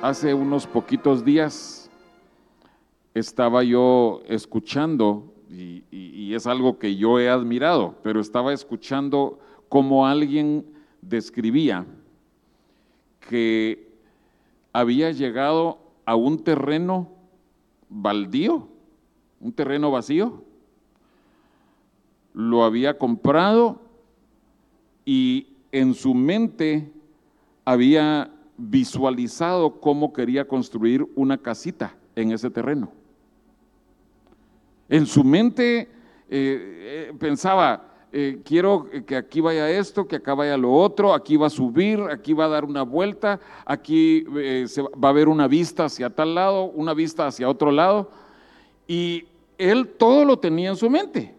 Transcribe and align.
Hace 0.00 0.34
unos 0.34 0.66
poquitos 0.66 1.24
días 1.24 1.90
estaba 3.14 3.64
yo 3.64 4.20
escuchando, 4.28 5.32
y, 5.50 5.82
y- 5.90 6.34
es 6.34 6.46
algo 6.46 6.78
que 6.78 6.96
yo 6.96 7.18
he 7.18 7.28
admirado, 7.28 7.96
pero 8.02 8.20
estaba 8.20 8.52
escuchando 8.52 9.38
cómo 9.68 10.06
alguien 10.06 10.64
describía 11.16 11.86
que 13.28 13.86
había 14.72 15.12
llegado 15.12 15.78
a 16.06 16.16
un 16.16 16.42
terreno 16.42 17.10
baldío, 17.88 18.68
un 19.40 19.52
terreno 19.52 19.90
vacío, 19.90 20.42
lo 22.32 22.64
había 22.64 22.96
comprado 22.96 23.82
y 25.04 25.48
en 25.70 25.94
su 25.94 26.14
mente 26.14 26.90
había 27.64 28.30
visualizado 28.56 29.80
cómo 29.80 30.12
quería 30.12 30.48
construir 30.48 31.06
una 31.14 31.36
casita 31.36 31.94
en 32.16 32.32
ese 32.32 32.50
terreno. 32.50 32.90
En 34.88 35.06
su 35.06 35.22
mente 35.24 35.80
eh, 35.80 35.88
eh, 36.30 37.14
pensaba, 37.18 37.91
eh, 38.14 38.40
quiero 38.44 38.88
que 39.06 39.16
aquí 39.16 39.40
vaya 39.40 39.70
esto, 39.70 40.06
que 40.06 40.16
acá 40.16 40.34
vaya 40.34 40.58
lo 40.58 40.70
otro, 40.70 41.14
aquí 41.14 41.38
va 41.38 41.46
a 41.46 41.50
subir, 41.50 41.98
aquí 42.10 42.34
va 42.34 42.44
a 42.44 42.48
dar 42.48 42.66
una 42.66 42.82
vuelta, 42.82 43.40
aquí 43.64 44.26
eh, 44.36 44.66
va 45.02 45.08
a 45.08 45.10
haber 45.12 45.28
una 45.28 45.48
vista 45.48 45.86
hacia 45.86 46.10
tal 46.10 46.34
lado, 46.34 46.64
una 46.64 46.92
vista 46.92 47.26
hacia 47.26 47.48
otro 47.48 47.70
lado. 47.70 48.10
Y 48.86 49.24
él 49.56 49.88
todo 49.96 50.26
lo 50.26 50.38
tenía 50.38 50.68
en 50.68 50.76
su 50.76 50.90
mente. 50.90 51.34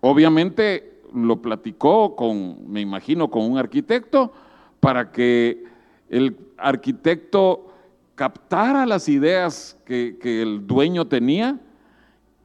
Obviamente 0.00 1.00
lo 1.14 1.40
platicó 1.40 2.16
con, 2.16 2.68
me 2.68 2.80
imagino, 2.80 3.30
con 3.30 3.48
un 3.48 3.56
arquitecto 3.56 4.32
para 4.80 5.12
que 5.12 5.64
el 6.10 6.36
arquitecto 6.56 7.72
captara 8.16 8.84
las 8.84 9.08
ideas 9.08 9.78
que 9.86 10.18
el 10.22 10.66
dueño 10.66 11.06
tenía 11.06 11.60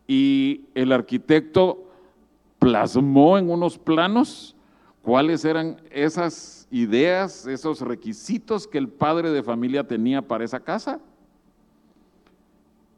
y 0.08 0.62
el 0.76 0.92
arquitecto 0.92 1.83
plasmó 2.64 3.38
en 3.38 3.50
unos 3.50 3.78
planos 3.78 4.56
cuáles 5.02 5.44
eran 5.44 5.82
esas 5.92 6.66
ideas, 6.72 7.46
esos 7.46 7.82
requisitos 7.82 8.68
que 8.68 8.78
el 8.78 8.88
padre 8.88 9.32
de 9.32 9.44
familia 9.44 9.86
tenía 9.86 10.22
para 10.22 10.46
esa 10.46 10.62
casa 10.62 11.02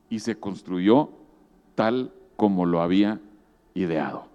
y 0.08 0.20
se 0.20 0.36
construyó 0.36 1.10
tal 1.74 2.14
como 2.38 2.68
lo 2.68 2.80
había 2.80 3.20
ideado. 3.74 4.28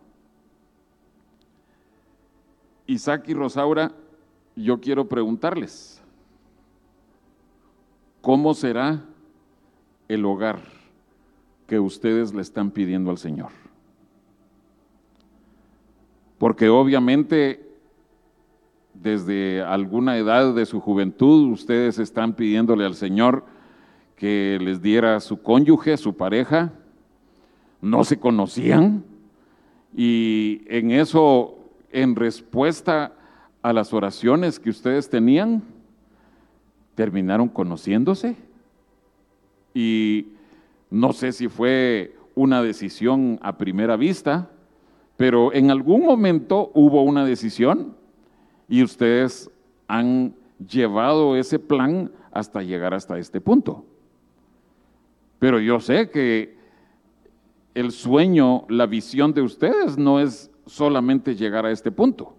Isaac 2.89 3.29
y 3.29 3.35
Rosaura, 3.35 3.93
yo 4.57 4.81
quiero 4.81 5.09
preguntarles, 5.09 6.03
¿cómo 8.21 8.53
será 8.53 9.05
el 10.09 10.25
hogar 10.25 10.61
que 11.69 11.79
ustedes 11.79 12.35
le 12.35 12.43
están 12.43 12.73
pidiendo 12.73 13.13
al 13.13 13.19
Señor? 13.19 13.60
Porque 16.41 16.71
obviamente 16.71 17.61
desde 18.95 19.61
alguna 19.61 20.17
edad 20.17 20.55
de 20.55 20.65
su 20.65 20.81
juventud 20.81 21.53
ustedes 21.53 21.99
están 21.99 22.33
pidiéndole 22.33 22.87
al 22.87 22.95
Señor 22.95 23.45
que 24.17 24.59
les 24.59 24.81
diera 24.81 25.21
su 25.21 25.43
cónyuge, 25.43 25.99
su 25.99 26.17
pareja, 26.17 26.73
no 27.83 28.05
se 28.05 28.19
conocían. 28.19 29.05
Y 29.95 30.63
en 30.69 30.93
eso, 30.93 31.59
en 31.93 32.17
respuesta 32.17 33.13
a 33.61 33.75
las 33.75 33.93
oraciones 33.93 34.59
que 34.59 34.71
ustedes 34.71 35.11
tenían, 35.11 35.63
terminaron 36.95 37.51
conociéndose. 37.51 38.35
Y 39.75 40.29
no 40.91 41.13
sé 41.13 41.33
si 41.33 41.49
fue 41.49 42.17
una 42.35 42.63
decisión 42.63 43.39
a 43.43 43.59
primera 43.59 43.97
vista, 43.97 44.49
pero 45.21 45.53
en 45.53 45.71
algún 45.71 46.07
momento 46.07 46.71
hubo 46.73 47.03
una 47.03 47.27
decisión 47.27 47.95
y 48.71 48.83
ustedes 48.83 49.51
han 49.87 50.35
llevado 50.67 51.37
ese 51.37 51.59
plan 51.59 52.11
hasta 52.33 52.63
llegar 52.63 52.95
hasta 52.95 53.19
este 53.19 53.39
punto. 53.39 53.85
Pero 55.39 55.61
yo 55.61 55.79
sé 55.79 56.09
que 56.09 56.57
el 57.75 57.93
sueño, 57.93 58.65
la 58.71 58.87
visión 58.87 59.35
de 59.35 59.43
ustedes 59.43 59.99
no 59.99 60.21
es 60.21 60.51
solamente 60.65 61.37
llegar 61.37 61.67
a 61.67 61.71
este 61.71 61.93
punto, 61.93 62.35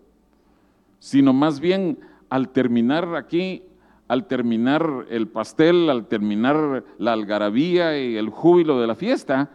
sino 0.97 1.33
más 1.33 1.59
bien 1.59 1.99
al 2.29 2.49
terminar 2.49 3.13
aquí, 3.13 3.61
al 4.07 4.25
terminar 4.25 5.05
el 5.11 5.27
pastel, 5.27 5.87
al 5.87 6.07
terminar 6.07 6.83
la 6.97 7.13
algarabía 7.13 7.99
y 7.99 8.17
el 8.17 8.29
júbilo 8.29 8.81
de 8.81 8.87
la 8.87 8.95
fiesta, 8.95 9.51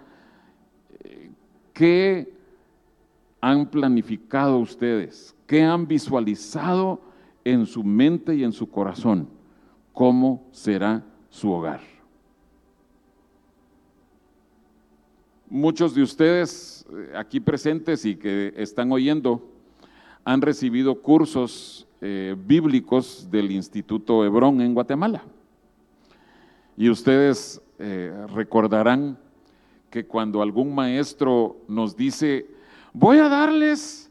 eh, 1.02 1.32
¿qué 1.72 2.35
han 3.50 3.66
planificado 3.66 4.58
ustedes? 4.58 5.32
¿Qué 5.46 5.62
han 5.62 5.86
visualizado 5.86 7.00
en 7.44 7.64
su 7.64 7.84
mente 7.84 8.34
y 8.34 8.42
en 8.42 8.50
su 8.50 8.68
corazón? 8.68 9.28
¿Cómo 9.92 10.48
será 10.50 11.04
su 11.30 11.52
hogar? 11.52 11.80
Muchos 15.48 15.94
de 15.94 16.02
ustedes 16.02 16.84
eh, 16.90 17.12
aquí 17.14 17.38
presentes 17.38 18.04
y 18.04 18.16
que 18.16 18.52
están 18.56 18.90
oyendo 18.90 19.48
han 20.24 20.42
recibido 20.42 21.00
cursos 21.00 21.86
eh, 22.00 22.34
bíblicos 22.36 23.28
del 23.30 23.52
Instituto 23.52 24.24
Hebrón 24.24 24.60
en 24.60 24.74
Guatemala. 24.74 25.22
Y 26.76 26.90
ustedes 26.90 27.62
eh, 27.78 28.12
recordarán 28.34 29.16
que 29.88 30.04
cuando 30.04 30.42
algún 30.42 30.74
maestro 30.74 31.58
nos 31.68 31.96
dice, 31.96 32.55
voy 32.98 33.18
a 33.18 33.28
darles 33.28 34.10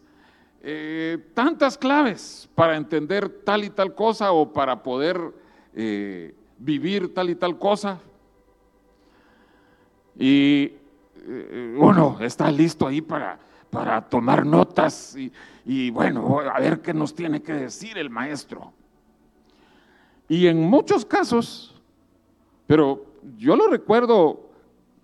eh, 0.61 1.17
tantas 1.33 1.75
claves 1.75 2.47
para 2.53 2.77
entender 2.77 3.27
tal 3.43 3.63
y 3.63 3.71
tal 3.71 3.95
cosa 3.95 4.31
o 4.31 4.53
para 4.53 4.83
poder 4.83 5.19
eh, 5.73 6.35
vivir 6.59 7.11
tal 7.11 7.31
y 7.31 7.35
tal 7.35 7.57
cosa, 7.57 7.99
y 10.17 10.71
eh, 11.27 11.75
uno 11.77 12.17
está 12.21 12.51
listo 12.51 12.85
ahí 12.85 13.01
para, 13.01 13.39
para 13.71 14.07
tomar 14.07 14.45
notas 14.45 15.15
y, 15.17 15.33
y 15.65 15.89
bueno, 15.89 16.39
a 16.39 16.59
ver 16.59 16.81
qué 16.81 16.93
nos 16.93 17.13
tiene 17.15 17.41
que 17.41 17.53
decir 17.53 17.97
el 17.97 18.11
maestro. 18.11 18.71
Y 20.29 20.45
en 20.45 20.61
muchos 20.61 21.05
casos, 21.05 21.75
pero 22.67 23.03
yo 23.37 23.55
lo 23.55 23.67
recuerdo 23.67 24.49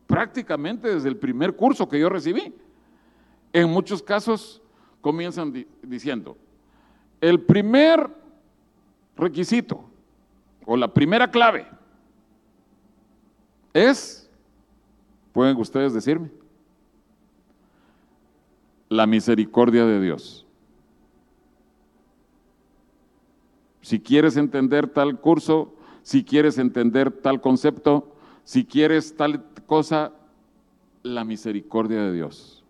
prácticamente 0.05 0.93
desde 0.93 1.09
el 1.09 1.17
primer 1.17 1.55
curso 1.55 1.89
que 1.89 1.99
yo 1.99 2.09
recibí, 2.09 2.53
en 3.53 3.69
muchos 3.69 4.01
casos 4.01 4.61
comienzan 5.01 5.51
di- 5.51 5.67
diciendo, 5.81 6.37
el 7.19 7.41
primer 7.41 8.09
requisito 9.15 9.83
o 10.65 10.77
la 10.77 10.93
primera 10.93 11.29
clave 11.29 11.67
es 13.73 14.21
¿Pueden 15.33 15.55
ustedes 15.57 15.93
decirme? 15.93 16.29
La 18.89 19.05
misericordia 19.07 19.85
de 19.85 20.01
Dios. 20.01 20.45
Si 23.81 23.99
quieres 23.99 24.35
entender 24.35 24.87
tal 24.89 25.19
curso, 25.19 25.73
si 26.03 26.23
quieres 26.25 26.57
entender 26.57 27.11
tal 27.11 27.39
concepto, 27.39 28.13
si 28.43 28.65
quieres 28.65 29.15
tal 29.15 29.45
cosa, 29.65 30.11
la 31.03 31.23
misericordia 31.23 32.01
de 32.01 32.11
Dios. 32.11 32.60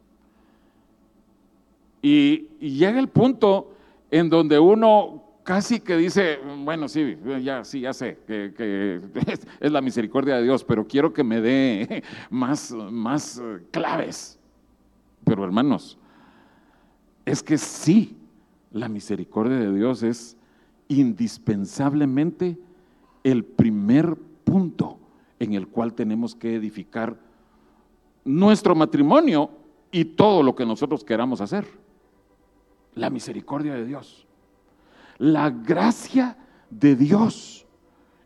Y, 2.02 2.48
llega 2.60 3.00
el 3.00 3.08
punto 3.08 3.74
en 4.10 4.30
donde 4.30 4.60
uno 4.60 5.24
casi 5.44 5.80
que 5.80 5.98
dice, 5.98 6.40
bueno, 6.64 6.88
sí, 6.88 7.18
ya, 7.42 7.64
sí, 7.64 7.82
ya 7.82 7.94
sé, 7.94 8.20
que, 8.28 8.54
que 8.56 9.02
es, 9.32 9.48
es 9.60 9.72
la 9.72 9.82
misericordia 9.82 10.38
de 10.38 10.44
Dios, 10.44 10.64
pero 10.64 10.88
quiero 10.88 11.14
que 11.14 11.24
me 11.24 11.42
dé 11.42 12.04
más, 12.30 12.72
más 12.72 13.40
eh, 13.40 13.64
claves. 13.72 14.40
Pero 15.24 15.44
hermanos, 15.44 15.98
es 17.26 17.44
que 17.44 17.58
sí, 17.58 18.18
la 18.72 18.90
misericordia 18.90 19.58
de 19.58 19.74
Dios 19.74 20.04
es 20.04 20.38
indispensablemente 20.88 22.58
el 23.24 23.44
primer 23.44 24.16
punto 24.44 24.98
en 25.40 25.54
el 25.54 25.68
cual 25.68 25.94
tenemos 25.94 26.36
que 26.36 26.56
edificar 26.56 27.18
nuestro 28.24 28.76
matrimonio 28.76 29.50
y 29.92 30.06
todo 30.06 30.44
lo 30.44 30.56
que 30.56 30.66
nosotros 30.66 31.04
queramos 31.04 31.42
hacer. 31.42 31.66
La 32.96 33.10
misericordia 33.10 33.74
de 33.74 33.86
Dios. 33.86 34.28
la 35.18 35.52
gracia 35.52 36.36
de 36.70 36.96
Dios. 36.96 37.68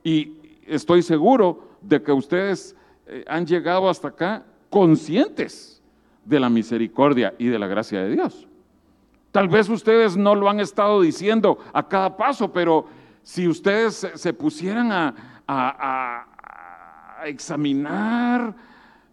Y 0.03 0.37
estoy 0.65 1.01
seguro 1.01 1.67
de 1.81 2.01
que 2.01 2.11
ustedes 2.13 2.73
eh, 3.05 3.25
han 3.27 3.45
llegado 3.45 3.89
hasta 3.89 4.07
acá 4.07 4.45
conscientes 4.69 5.81
de 6.23 6.39
la 6.39 6.49
misericordia 6.49 7.33
y 7.37 7.47
de 7.47 7.59
la 7.59 7.67
gracia 7.67 8.01
de 8.01 8.11
Dios. 8.11 8.47
Tal 9.31 9.49
vez 9.49 9.67
ustedes 9.67 10.15
no 10.15 10.35
lo 10.35 10.49
han 10.49 10.61
estado 10.61 11.01
diciendo 11.01 11.59
a 11.73 11.85
cada 11.85 12.15
paso, 12.15 12.53
pero 12.53 12.87
si 13.23 13.47
ustedes 13.47 14.07
se 14.13 14.33
pusieran 14.33 14.91
a, 14.91 15.13
a 15.47 17.27
examinar 17.27 18.55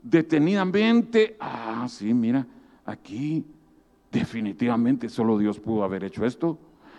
detenidamente, 0.02 1.37
ah, 1.40 1.87
sí, 1.88 2.14
mira, 2.14 2.46
aquí 2.84 3.44
definitivamente 4.12 5.09
solo 5.09 5.38
Dios 5.38 5.59
pudo 5.59 5.82
haber 5.82 6.05
hecho 6.05 6.25
esto. 6.25 6.59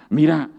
Mira, 0.09 0.49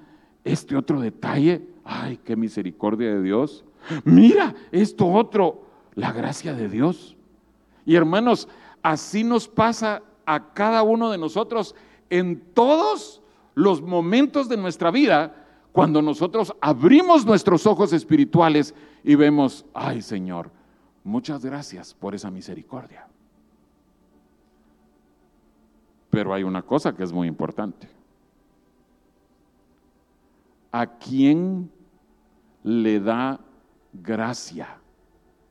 este 0.45 0.77
otro 0.77 1.01
detalle, 1.01 1.67
ay, 1.85 2.21
qué 2.25 2.37
misericordia 2.37 3.15
de 3.15 3.23
Dios. 3.23 3.65
Mira, 4.05 4.55
esto 4.71 5.07
otro, 5.11 5.67
la 5.95 6.13
gracia 6.13 6.55
de 6.55 6.69
Dios. 6.69 7.17
Y 7.85 7.97
hermanos, 7.97 8.49
así 8.83 9.25
nos 9.25 9.49
pasa 9.49 10.03
a 10.25 10.55
cada 10.55 10.83
uno 10.83 11.11
de 11.11 11.19
nosotros 11.19 11.75
en 12.09 12.41
todos 12.55 13.21
los 13.55 13.83
momentos 13.83 14.49
de 14.49 14.57
nuestra 14.57 14.91
vida 14.91 15.35
cuando 15.73 16.01
nosotros 16.01 16.55
abrimos 16.61 17.27
nuestros 17.27 17.67
ojos 17.67 17.93
espirituales 17.93 18.75
y 19.03 19.17
vemos, 19.17 19.67
ay 19.75 20.03
Señor, 20.03 20.51
muchas 21.03 21.45
gracias 21.45 21.95
por 21.95 22.15
esa 22.15 22.31
misericordia. 22.31 23.09
Pero 26.15 26.33
hay 26.33 26.45
una 26.45 26.63
cosa 26.63 26.95
que 26.95 27.03
es 27.03 27.13
muy 27.13 27.27
importante. 27.27 27.89
¿A 30.71 30.87
quién 30.87 31.73
le 32.63 33.01
da 33.01 33.41
gracia 33.93 34.79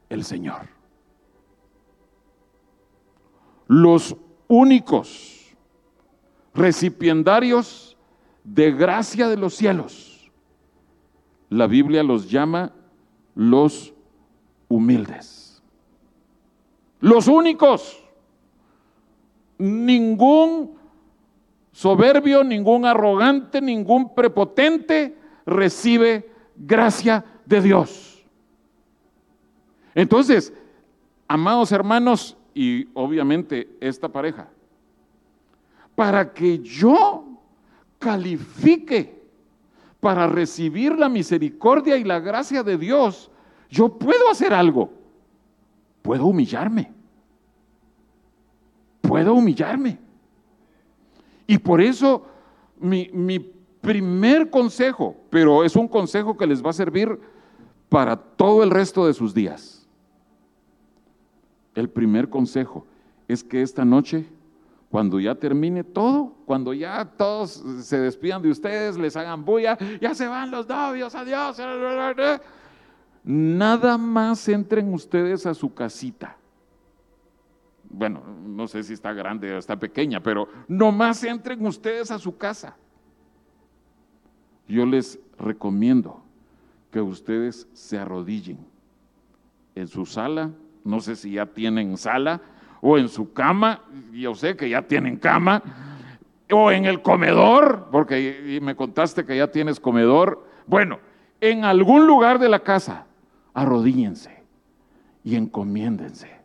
el 0.07 0.23
Señor? 0.23 0.69
Los 3.67 4.15
únicos 4.47 5.53
recipiendarios 6.53 7.97
de 8.45 8.71
gracia 8.71 9.27
de 9.27 9.35
los 9.35 9.55
cielos. 9.55 10.31
La 11.49 11.67
Biblia 11.67 12.03
los 12.03 12.29
llama 12.29 12.71
los 13.35 13.93
humildes. 14.69 15.61
Los 17.01 17.27
únicos 17.27 18.02
ningún 19.57 20.75
soberbio, 21.71 22.43
ningún 22.43 22.85
arrogante, 22.85 23.61
ningún 23.61 24.13
prepotente 24.13 25.17
recibe 25.45 26.29
gracia 26.55 27.25
de 27.45 27.61
Dios. 27.61 28.25
Entonces, 29.95 30.53
amados 31.27 31.71
hermanos 31.71 32.37
y 32.53 32.87
obviamente 32.93 33.75
esta 33.79 34.09
pareja, 34.09 34.47
para 35.95 36.33
que 36.33 36.59
yo 36.59 37.25
califique 37.99 39.21
para 39.99 40.27
recibir 40.27 40.97
la 40.97 41.09
misericordia 41.09 41.97
y 41.97 42.03
la 42.03 42.19
gracia 42.19 42.63
de 42.63 42.77
Dios, 42.77 43.31
yo 43.69 43.97
puedo 43.97 44.29
hacer 44.29 44.53
algo, 44.53 44.91
puedo 46.01 46.25
humillarme 46.25 46.91
puedo 49.13 49.35
humillarme. 49.35 49.99
Y 51.45 51.59
por 51.59 51.79
eso 51.79 52.25
mi, 52.79 53.11
mi 53.13 53.37
primer 53.37 54.49
consejo, 54.49 55.15
pero 55.29 55.63
es 55.63 55.75
un 55.75 55.87
consejo 55.87 56.35
que 56.35 56.47
les 56.47 56.65
va 56.65 56.71
a 56.71 56.73
servir 56.73 57.19
para 57.89 58.15
todo 58.15 58.63
el 58.63 58.71
resto 58.71 59.05
de 59.05 59.13
sus 59.13 59.31
días. 59.31 59.87
El 61.75 61.91
primer 61.91 62.27
consejo 62.27 62.87
es 63.27 63.43
que 63.43 63.61
esta 63.61 63.85
noche, 63.85 64.25
cuando 64.89 65.19
ya 65.19 65.35
termine 65.35 65.83
todo, 65.83 66.33
cuando 66.47 66.73
ya 66.73 67.05
todos 67.05 67.63
se 67.81 67.99
despidan 67.99 68.41
de 68.41 68.49
ustedes, 68.49 68.97
les 68.97 69.15
hagan 69.15 69.45
bulla, 69.45 69.77
ya 70.01 70.15
se 70.15 70.27
van 70.27 70.49
los 70.49 70.67
novios, 70.67 71.13
adiós, 71.13 71.61
nada 73.23 73.95
más 73.95 74.49
entren 74.49 74.91
ustedes 74.91 75.45
a 75.45 75.53
su 75.53 75.71
casita 75.71 76.35
bueno, 77.93 78.21
no 78.45 78.67
sé 78.67 78.83
si 78.83 78.93
está 78.93 79.13
grande 79.13 79.53
o 79.53 79.57
está 79.57 79.77
pequeña, 79.77 80.21
pero 80.21 80.47
nomás 80.67 81.23
entren 81.23 81.65
ustedes 81.65 82.09
a 82.11 82.17
su 82.17 82.37
casa. 82.37 82.75
Yo 84.67 84.85
les 84.85 85.19
recomiendo 85.37 86.23
que 86.91 87.01
ustedes 87.01 87.67
se 87.73 87.97
arrodillen 87.97 88.57
en 89.75 89.87
su 89.87 90.05
sala, 90.05 90.49
no 90.83 90.99
sé 90.99 91.15
si 91.15 91.33
ya 91.33 91.45
tienen 91.45 91.97
sala, 91.97 92.41
o 92.81 92.97
en 92.97 93.07
su 93.09 93.31
cama, 93.31 93.81
yo 94.11 94.33
sé 94.35 94.57
que 94.57 94.69
ya 94.69 94.81
tienen 94.81 95.17
cama, 95.17 95.61
o 96.51 96.71
en 96.71 96.85
el 96.85 97.01
comedor, 97.01 97.87
porque 97.91 98.59
me 98.61 98.75
contaste 98.75 99.25
que 99.25 99.37
ya 99.37 99.49
tienes 99.49 99.79
comedor. 99.79 100.47
Bueno, 100.67 100.99
en 101.39 101.63
algún 101.63 102.07
lugar 102.07 102.39
de 102.39 102.49
la 102.49 102.59
casa, 102.59 103.05
arrodíllense 103.53 104.43
y 105.23 105.35
encomiéndense 105.35 106.42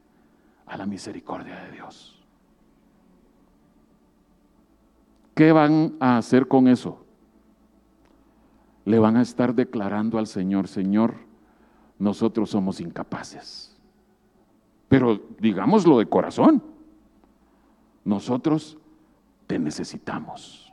a 0.68 0.76
la 0.76 0.86
misericordia 0.86 1.56
de 1.64 1.72
Dios. 1.72 2.14
¿Qué 5.34 5.52
van 5.52 5.96
a 6.00 6.18
hacer 6.18 6.48
con 6.48 6.68
eso? 6.68 7.04
Le 8.84 8.98
van 8.98 9.16
a 9.16 9.22
estar 9.22 9.54
declarando 9.54 10.18
al 10.18 10.26
Señor, 10.26 10.66
Señor, 10.66 11.14
nosotros 11.98 12.50
somos 12.50 12.80
incapaces. 12.80 13.76
Pero 14.88 15.20
digámoslo 15.38 15.98
de 15.98 16.06
corazón, 16.06 16.62
nosotros 18.04 18.78
te 19.46 19.58
necesitamos. 19.58 20.72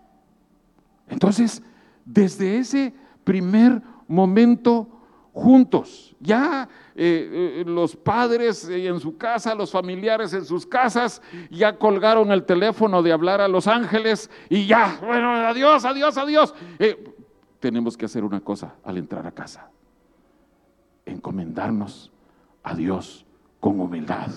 Entonces, 1.07 1.61
desde 2.05 2.57
ese 2.57 2.93
primer 3.23 3.81
momento, 4.07 4.94
juntos, 5.35 6.15
ya 6.21 6.69
eh, 6.95 7.59
eh, 7.59 7.63
los 7.67 7.93
padres 7.93 8.69
en 8.69 9.01
su 9.01 9.17
casa, 9.17 9.53
los 9.53 9.69
familiares 9.69 10.33
en 10.33 10.45
sus 10.45 10.65
casas, 10.65 11.21
ya 11.51 11.77
colgaron 11.77 12.31
el 12.31 12.45
teléfono 12.45 13.03
de 13.03 13.11
hablar 13.11 13.41
a 13.41 13.49
los 13.49 13.67
ángeles 13.67 14.29
y 14.49 14.65
ya, 14.65 14.97
bueno, 15.01 15.31
adiós, 15.33 15.83
adiós, 15.83 16.17
adiós. 16.17 16.55
Eh, 16.79 17.13
tenemos 17.59 17.97
que 17.97 18.05
hacer 18.05 18.23
una 18.23 18.39
cosa 18.39 18.75
al 18.81 18.97
entrar 18.97 19.27
a 19.27 19.31
casa, 19.33 19.69
encomendarnos 21.05 22.13
a 22.63 22.73
Dios 22.73 23.25
con 23.59 23.81
humildad. 23.81 24.31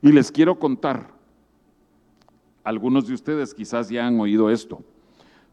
Y 0.00 0.10
les 0.10 0.32
quiero 0.32 0.58
contar, 0.58 1.10
algunos 2.64 3.06
de 3.06 3.12
ustedes 3.12 3.52
quizás 3.52 3.90
ya 3.90 4.06
han 4.06 4.18
oído 4.20 4.48
esto, 4.48 4.82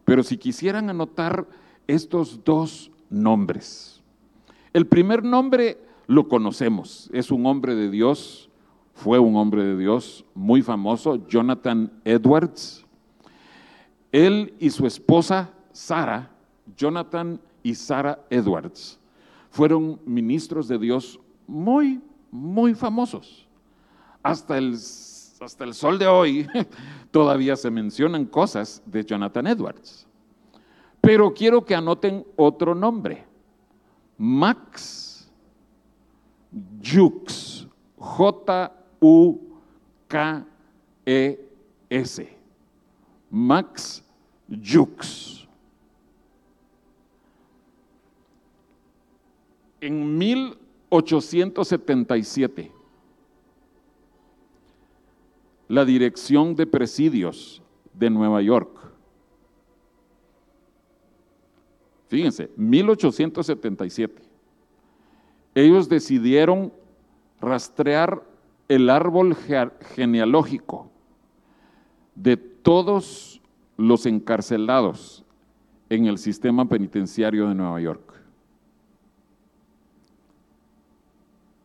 pero 0.06 0.22
si 0.22 0.38
quisieran 0.38 0.88
anotar 0.88 1.46
estos 1.86 2.42
dos 2.42 2.90
nombres, 3.10 3.97
el 4.78 4.86
primer 4.86 5.24
nombre 5.24 5.76
lo 6.06 6.28
conocemos, 6.28 7.10
es 7.12 7.32
un 7.32 7.46
hombre 7.46 7.74
de 7.74 7.90
Dios, 7.90 8.48
fue 8.94 9.18
un 9.18 9.34
hombre 9.34 9.64
de 9.64 9.76
Dios 9.76 10.24
muy 10.34 10.62
famoso, 10.62 11.26
Jonathan 11.26 11.92
Edwards. 12.04 12.86
Él 14.12 14.54
y 14.60 14.70
su 14.70 14.86
esposa 14.86 15.50
Sara, 15.72 16.30
Jonathan 16.76 17.40
y 17.64 17.74
Sara 17.74 18.24
Edwards, 18.30 19.00
fueron 19.50 20.00
ministros 20.06 20.68
de 20.68 20.78
Dios 20.78 21.18
muy, 21.48 22.00
muy 22.30 22.72
famosos. 22.72 23.48
Hasta 24.22 24.58
el, 24.58 24.74
hasta 24.74 25.64
el 25.64 25.74
sol 25.74 25.98
de 25.98 26.06
hoy 26.06 26.46
todavía 27.10 27.56
se 27.56 27.70
mencionan 27.70 28.26
cosas 28.26 28.80
de 28.86 29.04
Jonathan 29.04 29.48
Edwards. 29.48 30.06
Pero 31.00 31.34
quiero 31.34 31.64
que 31.64 31.74
anoten 31.74 32.24
otro 32.36 32.76
nombre. 32.76 33.27
Max 34.18 35.30
Jux, 36.82 37.68
J-U-K-E-S. 37.96 39.38
Max 43.30 44.02
Jux. 44.48 45.46
En 49.80 50.18
1877, 50.18 52.72
la 55.68 55.84
Dirección 55.84 56.56
de 56.56 56.66
Presidios 56.66 57.62
de 57.94 58.10
Nueva 58.10 58.42
York 58.42 58.87
Fíjense, 62.08 62.50
1877. 62.56 64.22
Ellos 65.54 65.88
decidieron 65.88 66.72
rastrear 67.40 68.22
el 68.68 68.90
árbol 68.90 69.36
genealógico 69.94 70.90
de 72.14 72.36
todos 72.36 73.40
los 73.76 74.06
encarcelados 74.06 75.24
en 75.88 76.06
el 76.06 76.18
sistema 76.18 76.68
penitenciario 76.68 77.48
de 77.48 77.54
Nueva 77.54 77.80
York. 77.80 78.12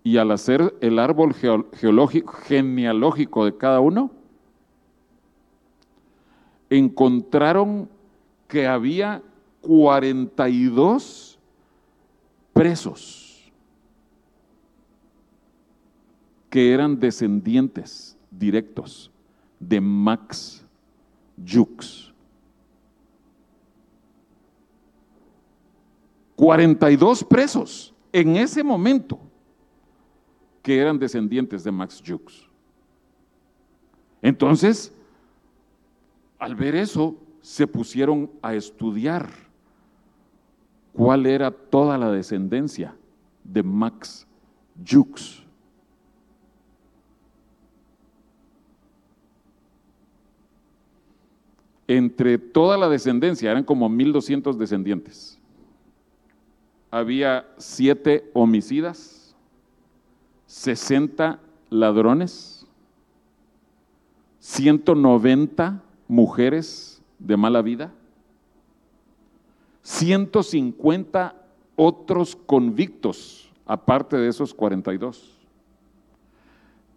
Y 0.03 0.17
al 0.17 0.31
hacer 0.31 0.75
el 0.81 0.99
árbol 0.99 1.33
genealógico 1.33 3.45
de 3.45 3.57
cada 3.57 3.79
uno, 3.79 4.11
encontraron 6.69 7.89
que 8.47 8.67
había 8.67 9.23
42 9.63 11.39
presos 12.51 13.51
que 16.49 16.71
eran 16.71 16.99
descendientes 16.99 18.17
directos 18.29 19.09
de 19.59 19.79
Max 19.79 20.65
Jux. 21.43 22.13
42 26.35 27.23
presos 27.23 27.93
en 28.11 28.35
ese 28.35 28.63
momento 28.63 29.17
que 30.61 30.77
eran 30.77 30.99
descendientes 30.99 31.63
de 31.63 31.71
Max 31.71 32.03
Jux. 32.05 32.49
Entonces, 34.21 34.93
al 36.37 36.53
ver 36.53 36.75
eso, 36.75 37.15
se 37.41 37.65
pusieron 37.65 38.29
a 38.41 38.53
estudiar 38.53 39.42
cuál 40.93 41.25
era 41.25 41.51
toda 41.51 41.97
la 41.97 42.11
descendencia 42.11 42.95
de 43.43 43.63
Max 43.63 44.27
Jux. 44.87 45.43
Entre 51.87 52.37
toda 52.37 52.77
la 52.77 52.87
descendencia, 52.87 53.51
eran 53.51 53.63
como 53.63 53.89
1200 53.89 54.57
descendientes. 54.57 55.37
Había 56.89 57.45
siete 57.57 58.29
homicidas, 58.33 59.35
60 60.45 61.39
ladrones, 61.69 62.65
190 64.39 65.81
mujeres 66.07 67.01
de 67.19 67.35
mala 67.35 67.61
vida, 67.61 67.91
150 69.83 71.35
otros 71.75 72.35
convictos, 72.35 73.51
aparte 73.65 74.17
de 74.17 74.29
esos 74.29 74.53
42, 74.53 75.39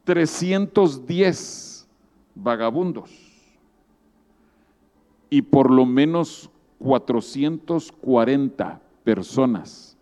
310 0.04 1.88
vagabundos 2.34 3.10
y 5.28 5.42
por 5.42 5.70
lo 5.70 5.84
menos 5.84 6.48
440 6.78 8.80
personas 9.02 9.98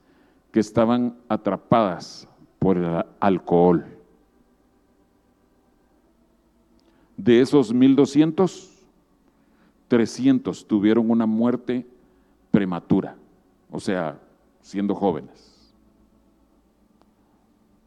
que 0.53 0.61
estaban 0.61 1.17
atrapadas 1.29 2.29
por 2.59 2.77
el 2.77 3.03
alcohol. 3.19 3.87
De 7.17 7.41
esos 7.41 7.73
1200, 7.73 8.73
300 9.89 10.67
tuvieron 10.67 11.11
una 11.11 11.27
muerte 11.27 11.87
prematura, 12.55 13.17
o 13.69 13.81
sea, 13.81 14.17
siendo 14.61 14.95
jóvenes. 14.95 15.75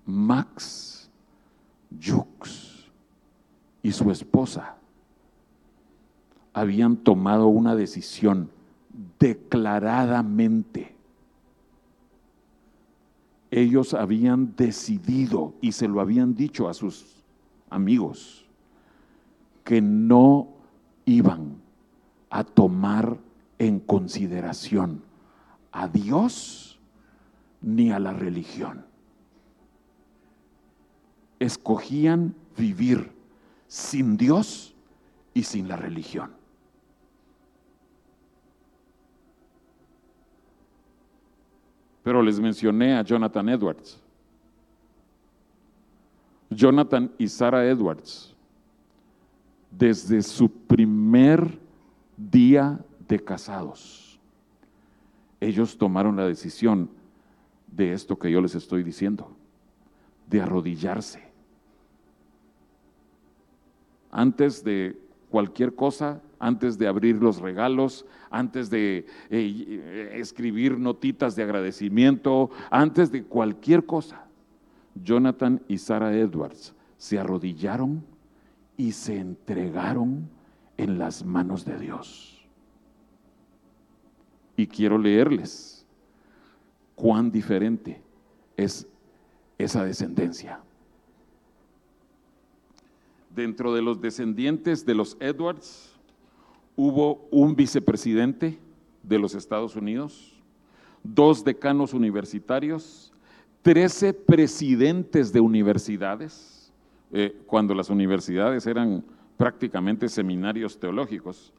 Max 0.05 1.09
Jux 1.89 2.91
y 3.81 3.93
su 3.93 4.11
esposa 4.11 4.75
habían 6.51 6.97
tomado 6.97 7.47
una 7.47 7.77
decisión 7.77 8.49
declaradamente. 9.17 10.93
Ellos 13.49 13.93
habían 13.93 14.53
decidido 14.57 15.53
y 15.61 15.71
se 15.71 15.87
lo 15.87 16.01
habían 16.01 16.35
dicho 16.35 16.67
a 16.67 16.73
sus 16.73 17.23
amigos 17.69 18.45
que 19.63 19.81
no 19.81 20.49
iban 21.05 21.55
a 22.29 22.43
tomar 22.43 23.25
en 23.59 23.79
consideración 23.79 25.03
a 25.71 25.87
Dios 25.87 26.79
ni 27.61 27.91
a 27.91 27.99
la 27.99 28.13
religión. 28.13 28.85
Escogían 31.39 32.35
vivir 32.57 33.11
sin 33.67 34.17
Dios 34.17 34.75
y 35.33 35.43
sin 35.43 35.67
la 35.67 35.75
religión. 35.75 36.31
Pero 42.03 42.21
les 42.21 42.39
mencioné 42.39 42.95
a 42.95 43.01
Jonathan 43.01 43.49
Edwards. 43.49 44.01
Jonathan 46.49 47.11
y 47.17 47.27
Sarah 47.27 47.65
Edwards, 47.65 48.33
desde 49.69 50.21
su 50.21 50.49
primer 50.49 51.59
día 52.15 52.79
de 53.07 53.23
casados, 53.23 54.19
ellos 55.39 55.77
tomaron 55.77 56.15
la 56.15 56.25
decisión 56.25 56.89
de 57.67 57.93
esto 57.93 58.17
que 58.17 58.31
yo 58.31 58.41
les 58.41 58.55
estoy 58.55 58.83
diciendo, 58.83 59.35
de 60.27 60.41
arrodillarse. 60.41 61.27
Antes 64.11 64.63
de 64.63 64.97
cualquier 65.29 65.75
cosa, 65.75 66.21
antes 66.39 66.77
de 66.77 66.87
abrir 66.87 67.15
los 67.17 67.39
regalos, 67.39 68.05
antes 68.29 68.69
de 68.69 69.05
eh, 69.29 70.11
escribir 70.15 70.77
notitas 70.77 71.35
de 71.35 71.43
agradecimiento, 71.43 72.49
antes 72.71 73.11
de 73.11 73.23
cualquier 73.23 73.85
cosa, 73.85 74.25
Jonathan 75.03 75.61
y 75.67 75.77
Sarah 75.77 76.15
Edwards 76.15 76.73
se 76.97 77.19
arrodillaron 77.19 78.03
y 78.75 78.91
se 78.91 79.19
entregaron 79.19 80.29
en 80.77 80.97
las 80.97 81.25
manos 81.25 81.65
de 81.65 81.77
Dios. 81.77 82.36
Y 84.57 84.67
quiero 84.67 84.97
leerles 84.97 85.85
cuán 86.95 87.31
diferente 87.31 88.01
es 88.57 88.87
esa 89.57 89.85
descendencia. 89.85 90.59
Dentro 93.33 93.73
de 93.73 93.83
los 93.83 94.01
descendientes 94.01 94.85
de 94.85 94.95
los 94.95 95.15
Edwards 95.19 95.95
hubo 96.75 97.27
un 97.29 97.55
vicepresidente 97.55 98.57
de 99.03 99.19
los 99.19 99.35
Estados 99.35 99.75
Unidos, 99.75 100.33
dos 101.03 101.43
decanos 101.43 101.93
universitarios, 101.93 103.13
trece 103.61 104.13
presidentes 104.13 105.31
de 105.31 105.39
universidades, 105.39 106.73
eh, 107.11 107.39
cuando 107.45 107.73
las 107.73 107.89
universidades 107.89 108.65
eran 108.65 109.03
prácticamente 109.37 110.09
seminarios 110.09 110.79
teológicos, 110.79 111.53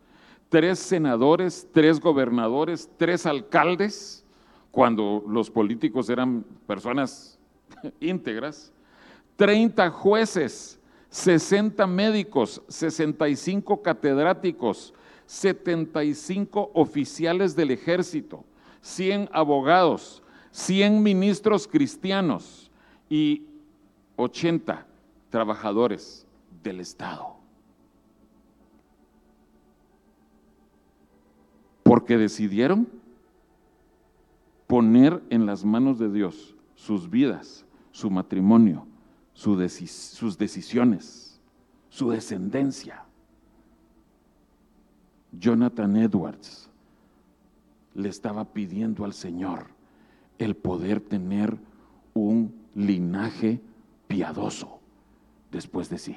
tres 0.48 0.78
senadores, 0.78 1.66
tres 1.72 2.00
gobernadores, 2.00 2.88
tres 2.96 3.26
alcaldes, 3.26 4.24
cuando 4.70 5.24
los 5.26 5.50
políticos 5.50 6.08
eran 6.08 6.44
personas 6.66 7.38
íntegras, 8.00 8.72
30 9.36 9.90
jueces, 9.90 10.78
60 11.10 11.86
médicos, 11.86 12.62
65 12.68 13.82
catedráticos, 13.82 14.92
75 15.26 16.70
oficiales 16.74 17.54
del 17.54 17.70
ejército, 17.70 18.44
100 18.80 19.28
abogados, 19.32 20.22
100 20.50 21.02
ministros 21.02 21.68
cristianos 21.68 22.70
y 23.08 23.44
80 24.16 24.86
trabajadores 25.30 26.26
del 26.62 26.80
Estado. 26.80 27.37
Porque 32.08 32.22
decidieron 32.22 32.88
poner 34.66 35.22
en 35.28 35.44
las 35.44 35.62
manos 35.62 35.98
de 35.98 36.10
Dios 36.10 36.56
sus 36.74 37.10
vidas, 37.10 37.66
su 37.90 38.08
matrimonio, 38.08 38.86
sus 39.34 40.38
decisiones, 40.38 41.38
su 41.90 42.08
descendencia. 42.08 43.04
Jonathan 45.32 45.98
Edwards 45.98 46.70
le 47.94 48.08
estaba 48.08 48.54
pidiendo 48.54 49.04
al 49.04 49.12
Señor 49.12 49.66
el 50.38 50.56
poder 50.56 51.02
tener 51.02 51.58
un 52.14 52.54
linaje 52.74 53.60
piadoso 54.06 54.80
después 55.52 55.90
de 55.90 55.98
sí. 55.98 56.16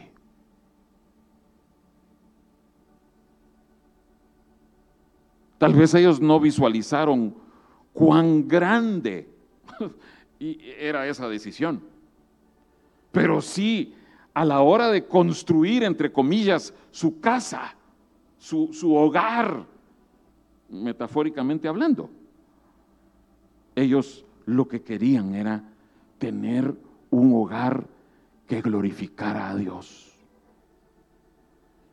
Tal 5.61 5.75
vez 5.75 5.93
ellos 5.93 6.19
no 6.19 6.39
visualizaron 6.39 7.35
cuán 7.93 8.47
grande 8.47 9.29
era 10.39 11.05
esa 11.05 11.29
decisión. 11.29 11.83
Pero 13.11 13.41
sí, 13.41 13.93
a 14.33 14.43
la 14.43 14.61
hora 14.61 14.89
de 14.89 15.05
construir, 15.05 15.83
entre 15.83 16.11
comillas, 16.11 16.73
su 16.89 17.19
casa, 17.19 17.75
su, 18.39 18.95
hogar, 18.95 19.67
metafóricamente 20.67 21.67
hablando. 21.67 22.09
Ellos 23.75 24.25
lo 24.47 24.67
que 24.67 24.81
querían 24.81 25.35
era 25.35 25.63
tener 26.17 26.73
un 27.11 27.35
hogar 27.35 27.85
que 28.47 28.63
glorificara 28.63 29.51
a 29.51 29.55
Dios. 29.55 30.11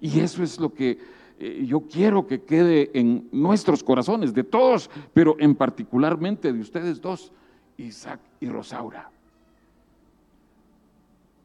Y 0.01 0.21
eso 0.21 0.43
es 0.43 0.59
lo 0.59 0.73
que 0.73 1.18
eh, 1.41 1.65
yo 1.67 1.83
quiero 1.83 2.27
que 2.27 2.43
quede 2.43 2.91
en 2.95 3.29
nuestros 3.31 3.85
corazones, 3.85 4.35
de 4.35 4.43
todos, 4.43 4.91
pero 5.15 5.37
en 5.39 5.55
particularmente 5.55 6.53
de 6.53 6.61
ustedes 6.61 7.01
dos, 7.01 7.33
Isaac 7.77 8.21
y 8.41 8.49
Rosaura. 8.49 9.11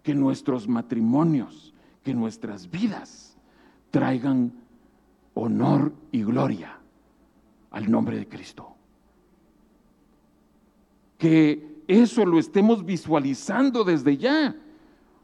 Que 0.02 0.16
nuestros 0.16 0.68
matrimonios, 0.68 1.74
que 2.04 2.14
nuestras 2.14 2.70
vidas 2.70 3.38
traigan 3.92 4.52
honor 5.36 5.94
y 6.12 6.24
gloria 6.24 6.80
al 7.70 7.90
nombre 7.90 8.18
de 8.18 8.28
Cristo. 8.28 8.74
Que 11.20 11.84
eso 11.88 12.26
lo 12.26 12.40
estemos 12.40 12.84
visualizando 12.84 13.84
desde 13.84 14.18
ya, 14.18 14.56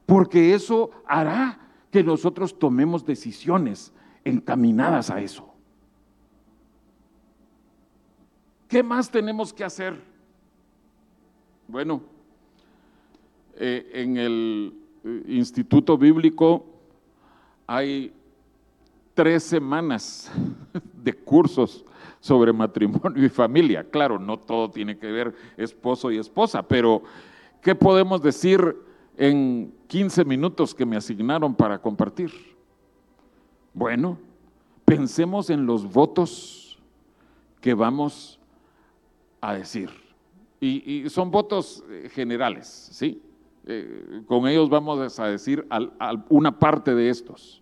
porque 0.06 0.54
eso 0.54 0.92
hará 1.08 1.60
que 1.92 2.04
nosotros 2.04 2.58
tomemos 2.58 3.04
decisiones 3.04 3.92
encaminadas 4.24 5.10
a 5.10 5.22
eso. 5.22 5.50
¿Qué 8.68 8.84
más 8.84 9.10
tenemos 9.10 9.52
que 9.52 9.64
hacer? 9.64 10.00
Bueno, 11.68 12.02
eh, 13.56 13.90
en 13.94 14.18
el 14.18 14.74
eh, 15.04 15.24
Instituto 15.28 15.98
Bíblico 15.98 16.66
hay 17.66 18.14
tres 19.14 19.44
semanas 19.44 20.32
de 20.94 21.14
cursos 21.14 21.84
sobre 22.20 22.54
matrimonio 22.54 23.26
y 23.26 23.30
familia. 23.30 23.84
Claro, 23.84 24.20
no 24.20 24.38
todo 24.38 24.70
tiene 24.70 24.98
que 24.98 25.12
ver 25.12 25.34
esposo 25.58 26.12
y 26.12 26.18
esposa, 26.18 26.62
pero 26.62 27.04
¿qué 27.62 27.76
podemos 27.76 28.22
decir 28.22 28.78
en 29.18 29.74
15 29.88 30.26
minutos 30.26 30.74
que 30.74 30.86
me 30.86 30.96
asignaron 30.96 31.56
para 31.56 31.82
compartir? 31.82 32.32
Bueno, 33.74 34.18
pensemos 34.86 35.50
en 35.50 35.66
los 35.66 35.92
votos 35.92 36.80
que 37.62 37.74
vamos 37.74 38.40
a 39.42 39.54
decir. 39.54 39.90
Y, 40.62 41.10
son 41.10 41.32
votos 41.32 41.84
eh, 41.90 42.10
generales, 42.14 42.68
¿sí? 42.92 43.22
Eh, 43.66 44.24
con 44.28 44.48
ellos 44.48 44.70
vamos 44.70 45.20
a 45.20 45.28
decir 45.28 45.66
una 46.28 46.58
parte 46.58 46.94
de 46.94 47.10
estos. 47.10 47.62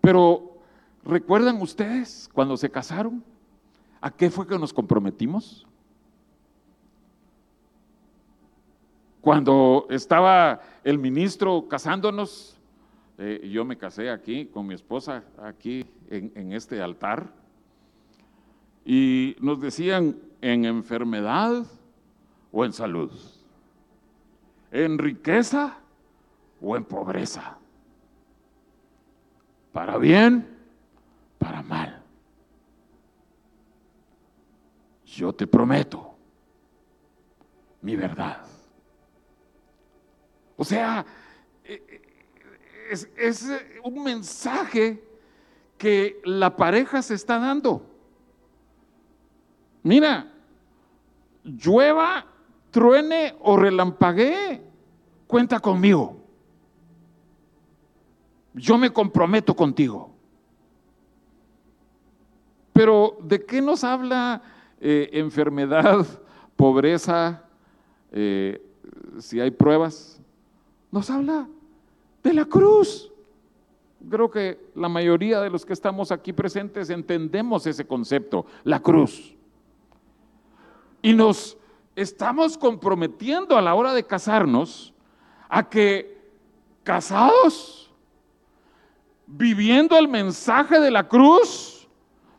Pero, 0.00 0.58
¿recuerdan 1.04 1.60
ustedes 1.62 2.28
cuando 2.32 2.56
se 2.56 2.70
casaron? 2.70 3.24
¿A 4.00 4.10
qué 4.10 4.30
fue 4.30 4.46
que 4.46 4.58
nos 4.58 4.72
comprometimos? 4.72 5.66
Cuando 9.20 9.86
estaba 9.90 10.60
el 10.82 10.98
ministro 10.98 11.68
casándonos, 11.68 12.59
eh, 13.20 13.48
yo 13.48 13.64
me 13.64 13.76
casé 13.76 14.10
aquí 14.10 14.46
con 14.46 14.66
mi 14.66 14.74
esposa, 14.74 15.22
aquí 15.38 15.86
en, 16.08 16.32
en 16.34 16.52
este 16.52 16.82
altar, 16.82 17.32
y 18.84 19.36
nos 19.40 19.60
decían 19.60 20.16
en 20.40 20.64
enfermedad 20.64 21.64
o 22.50 22.64
en 22.64 22.72
salud, 22.72 23.12
en 24.72 24.98
riqueza 24.98 25.78
o 26.60 26.76
en 26.76 26.84
pobreza, 26.84 27.58
para 29.72 29.96
bien, 29.98 30.48
para 31.38 31.62
mal. 31.62 32.00
yo 35.16 35.32
te 35.32 35.46
prometo 35.46 36.14
mi 37.82 37.96
verdad. 37.96 38.44
O 40.56 40.64
sea, 40.64 41.04
eh, 42.90 42.94
eh, 43.16 43.28
es, 43.28 43.48
un 43.84 44.02
mensaje 44.02 45.02
que 45.78 46.20
la 46.24 46.56
pareja 46.56 47.02
se 47.02 47.14
está 47.14 47.38
dando. 47.38 47.86
Mira, 49.82 50.30
llueva, 51.42 52.26
truene 52.70 53.34
o 53.40 53.56
relampaguee, 53.56 54.62
cuenta 55.26 55.58
conmigo. 55.58 56.16
Yo 58.52 58.76
me 58.76 58.92
comprometo 58.92 59.54
contigo. 59.54 60.10
Pero 62.72 63.16
¿de 63.22 63.44
qué 63.44 63.60
nos 63.60 63.84
habla 63.84 64.42
eh, 64.80 65.10
enfermedad, 65.12 66.06
pobreza, 66.56 67.44
eh, 68.12 68.62
si 69.18 69.38
hay 69.40 69.50
pruebas, 69.50 70.20
nos 70.90 71.10
habla 71.10 71.46
de 72.22 72.34
la 72.34 72.44
cruz. 72.44 73.12
Creo 74.08 74.30
que 74.30 74.70
la 74.74 74.88
mayoría 74.88 75.40
de 75.40 75.50
los 75.50 75.66
que 75.66 75.72
estamos 75.72 76.10
aquí 76.10 76.32
presentes 76.32 76.90
entendemos 76.90 77.66
ese 77.66 77.86
concepto, 77.86 78.46
la 78.64 78.80
cruz. 78.80 79.36
Y 81.02 81.12
nos 81.12 81.56
estamos 81.94 82.56
comprometiendo 82.56 83.56
a 83.56 83.62
la 83.62 83.74
hora 83.74 83.92
de 83.92 84.04
casarnos 84.04 84.94
a 85.48 85.68
que 85.68 86.18
casados, 86.82 87.92
viviendo 89.26 89.98
el 89.98 90.08
mensaje 90.08 90.80
de 90.80 90.90
la 90.90 91.06
cruz, 91.06 91.88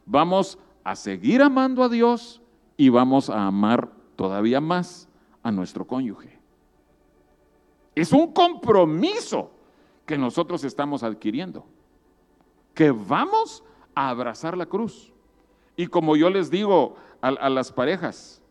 vamos 0.06 0.58
a 0.84 0.96
seguir 0.96 1.41
amando 1.41 1.84
a 1.84 1.89
Dios 1.89 2.41
y 2.76 2.89
vamos 2.89 3.30
a 3.30 3.46
amar 3.46 3.91
todavía 4.15 4.60
más 4.60 5.08
a 5.44 5.52
nuestro 5.52 5.86
cónyuge. 5.86 6.39
Es 7.94 8.12
un 8.12 8.32
compromiso 8.34 9.52
que 10.12 10.17
nosotros 10.17 10.65
estamos 10.65 11.04
adquiriendo, 11.04 11.65
que 12.74 12.91
vamos 12.91 13.63
a 13.95 14.10
abrazar 14.10 14.58
la 14.58 14.65
cruz. 14.65 15.13
Y 15.78 15.88
como 15.88 16.17
yo 16.17 16.30
les 16.30 16.52
digo 16.52 16.97
a, 17.21 17.50
las 17.50 17.71
parejas, 17.71 18.41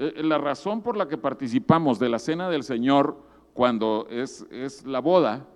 eh, 0.00 0.22
la 0.24 0.38
razón 0.38 0.82
por 0.82 0.96
la 0.96 1.06
que 1.06 1.16
participamos 1.16 2.00
de 2.00 2.08
la 2.08 2.18
cena 2.18 2.50
del 2.50 2.64
Señor 2.64 3.16
cuando 3.52 4.08
es, 4.10 4.44
es 4.50 4.84
la 4.84 4.98
boda, 4.98 5.46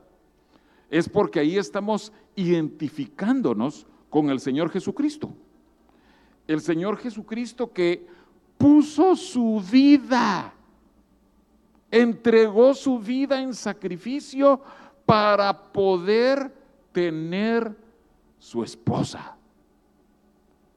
es 0.90 1.08
porque 1.08 1.40
ahí 1.40 1.58
estamos 1.58 2.12
identificándonos 2.36 3.84
con 4.10 4.30
el 4.30 4.38
Señor 4.38 4.70
Jesucristo 4.70 5.32
el 6.46 6.62
Señor 6.62 6.96
Jesucristo 6.96 7.72
que 7.72 8.06
puso 8.56 9.14
su 9.14 9.62
vida, 9.70 10.54
entregó 11.90 12.72
su 12.72 12.98
vida 12.98 13.40
en 13.40 13.52
sacrificio 13.52 14.62
para 15.08 15.72
poder 15.72 16.54
tener 16.92 17.74
su 18.38 18.62
esposa. 18.62 19.38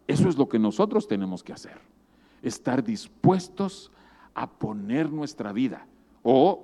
Eso 0.08 0.30
es 0.30 0.38
lo 0.38 0.48
que 0.48 0.58
nosotros 0.58 1.06
tenemos 1.06 1.44
que 1.44 1.52
hacer, 1.52 1.78
estar 2.42 2.82
dispuestos 2.82 3.92
a 4.34 4.50
poner 4.50 5.12
nuestra 5.12 5.52
vida. 5.52 5.86
O, 6.24 6.64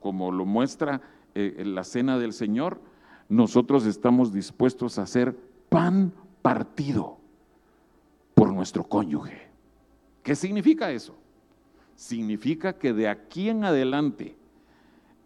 como 0.00 0.32
lo 0.32 0.44
muestra 0.44 1.02
eh, 1.36 1.62
la 1.64 1.84
cena 1.84 2.18
del 2.18 2.32
Señor, 2.32 2.80
nosotros 3.28 3.86
estamos 3.86 4.32
dispuestos 4.32 4.98
a 4.98 5.02
hacer 5.02 5.38
pan 5.68 6.12
partido 6.42 7.18
por 8.34 8.52
nuestro 8.52 8.82
cónyuge. 8.82 9.50
¿Qué 10.24 10.34
significa 10.34 10.90
eso? 10.90 11.14
Significa 11.94 12.76
que 12.76 12.92
de 12.92 13.06
aquí 13.06 13.50
en 13.50 13.64
adelante 13.64 14.36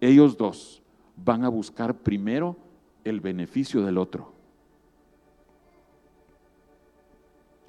ellos 0.02 0.36
dos 0.36 0.82
van 1.24 1.44
a 1.44 1.48
buscar 1.48 1.94
primero 1.94 2.56
el 3.04 3.20
beneficio 3.20 3.82
del 3.82 3.98
otro. 3.98 4.32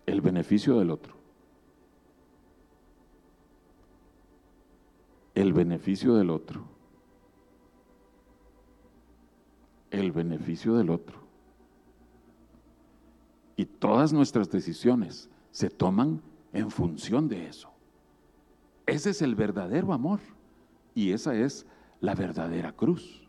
El 0.05 0.21
beneficio 0.21 0.79
del 0.79 0.89
otro. 0.89 1.13
El 5.35 5.53
beneficio 5.53 6.15
del 6.15 6.29
otro. 6.29 6.63
El 9.91 10.12
beneficio 10.12 10.75
del 10.75 10.89
otro. 10.89 11.19
Y 13.55 13.65
todas 13.65 14.13
nuestras 14.13 14.49
decisiones 14.49 15.29
se 15.51 15.69
toman 15.69 16.21
en 16.53 16.71
función 16.71 17.27
de 17.27 17.47
eso. 17.47 17.69
Ese 18.85 19.12
es 19.12 19.21
el 19.21 19.35
verdadero 19.35 19.93
amor 19.93 20.19
y 20.95 21.12
esa 21.12 21.35
es 21.35 21.65
la 22.01 22.15
verdadera 22.15 22.71
cruz. 22.71 23.29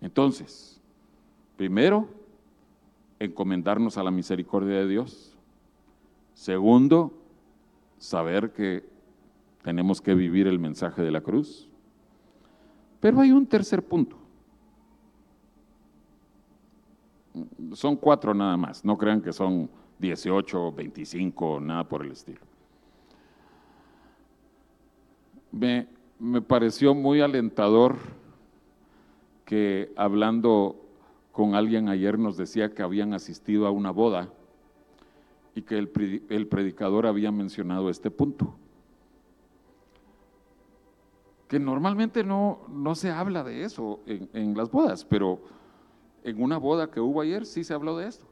Entonces, 0.00 0.80
primero, 1.56 2.08
encomendarnos 3.18 3.98
a 3.98 4.02
la 4.02 4.10
misericordia 4.10 4.78
de 4.78 4.88
Dios. 4.88 5.36
Segundo, 6.34 7.12
saber 7.98 8.52
que 8.52 8.84
tenemos 9.62 10.00
que 10.00 10.14
vivir 10.14 10.46
el 10.46 10.58
mensaje 10.58 11.02
de 11.02 11.10
la 11.10 11.20
cruz. 11.20 11.68
Pero 13.00 13.20
hay 13.20 13.32
un 13.32 13.46
tercer 13.46 13.82
punto. 13.82 14.16
Son 17.72 17.96
cuatro 17.96 18.34
nada 18.34 18.56
más, 18.56 18.84
no 18.84 18.96
crean 18.96 19.20
que 19.20 19.32
son 19.32 19.70
18, 19.98 20.72
25, 20.72 21.60
nada 21.60 21.88
por 21.88 22.04
el 22.04 22.12
estilo. 22.12 22.40
Me, 25.52 25.88
me 26.18 26.40
pareció 26.40 26.94
muy 26.94 27.20
alentador 27.20 27.96
que 29.48 29.94
hablando 29.96 30.76
con 31.32 31.54
alguien 31.54 31.88
ayer 31.88 32.18
nos 32.18 32.36
decía 32.36 32.74
que 32.74 32.82
habían 32.82 33.14
asistido 33.14 33.66
a 33.66 33.70
una 33.70 33.90
boda 33.90 34.28
y 35.54 35.62
que 35.62 35.78
el, 35.78 36.26
el 36.28 36.46
predicador 36.48 37.06
había 37.06 37.32
mencionado 37.32 37.88
este 37.88 38.10
punto. 38.10 38.54
Que 41.48 41.58
normalmente 41.58 42.24
no, 42.24 42.60
no 42.68 42.94
se 42.94 43.10
habla 43.10 43.42
de 43.42 43.64
eso 43.64 44.00
en, 44.04 44.28
en 44.34 44.54
las 44.54 44.70
bodas, 44.70 45.06
pero 45.06 45.40
en 46.24 46.42
una 46.42 46.58
boda 46.58 46.90
que 46.90 47.00
hubo 47.00 47.22
ayer 47.22 47.46
sí 47.46 47.64
se 47.64 47.72
habló 47.72 47.96
de 47.96 48.08
esto. 48.08 48.26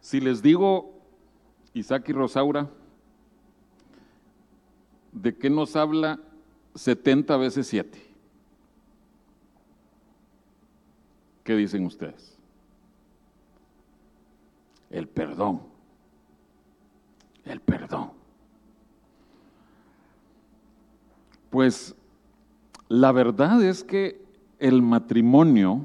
Si 0.00 0.18
les 0.18 0.40
digo, 0.40 0.94
Isaac 1.74 2.08
y 2.08 2.12
Rosaura, 2.14 2.70
¿de 5.12 5.36
qué 5.36 5.50
nos 5.50 5.76
habla 5.76 6.18
70 6.74 7.36
veces 7.36 7.66
7? 7.66 8.12
¿Qué 11.44 11.54
dicen 11.54 11.84
ustedes? 11.86 12.36
El 14.90 15.08
perdón. 15.08 15.60
El 17.44 17.60
perdón. 17.60 18.10
Pues 21.50 21.94
la 22.88 23.12
verdad 23.12 23.62
es 23.62 23.84
que 23.84 24.22
el 24.58 24.80
matrimonio, 24.80 25.80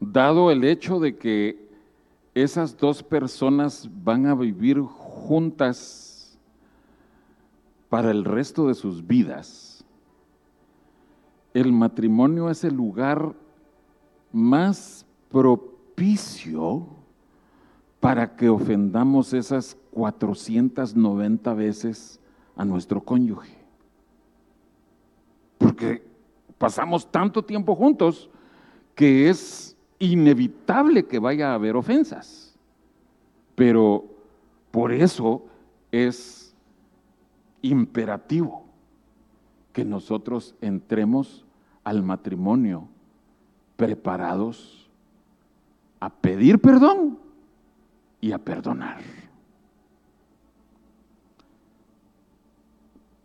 dado 0.00 0.50
el 0.50 0.64
hecho 0.64 1.00
de 1.00 1.16
que 1.16 1.68
esas 2.34 2.76
dos 2.76 3.02
personas 3.02 3.88
van 4.02 4.26
a 4.26 4.34
vivir 4.34 4.80
juntas 4.80 6.13
para 7.94 8.10
el 8.10 8.24
resto 8.24 8.66
de 8.66 8.74
sus 8.74 9.06
vidas, 9.06 9.84
el 11.52 11.70
matrimonio 11.70 12.50
es 12.50 12.64
el 12.64 12.74
lugar 12.74 13.36
más 14.32 15.06
propicio 15.30 16.88
para 18.00 18.34
que 18.34 18.48
ofendamos 18.48 19.32
esas 19.32 19.76
490 19.92 21.54
veces 21.54 22.18
a 22.56 22.64
nuestro 22.64 23.00
cónyuge. 23.00 23.56
Porque 25.56 26.04
pasamos 26.58 27.08
tanto 27.08 27.44
tiempo 27.44 27.76
juntos 27.76 28.28
que 28.96 29.30
es 29.30 29.76
inevitable 30.00 31.06
que 31.06 31.20
vaya 31.20 31.52
a 31.52 31.54
haber 31.54 31.76
ofensas. 31.76 32.56
Pero 33.54 34.04
por 34.72 34.92
eso 34.92 35.44
es 35.92 36.43
imperativo 37.64 38.64
que 39.72 39.84
nosotros 39.84 40.54
entremos 40.60 41.44
al 41.82 42.02
matrimonio 42.02 42.86
preparados 43.76 44.88
a 45.98 46.10
pedir 46.10 46.60
perdón 46.60 47.18
y 48.20 48.32
a 48.32 48.38
perdonar. 48.38 49.00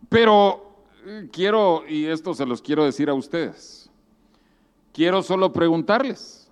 Pero 0.08 0.74
eh, 1.04 1.28
quiero, 1.30 1.84
y 1.86 2.06
esto 2.06 2.34
se 2.34 2.46
los 2.46 2.62
quiero 2.62 2.84
decir 2.84 3.10
a 3.10 3.14
ustedes, 3.14 3.90
quiero 4.92 5.22
solo 5.22 5.52
preguntarles, 5.52 6.50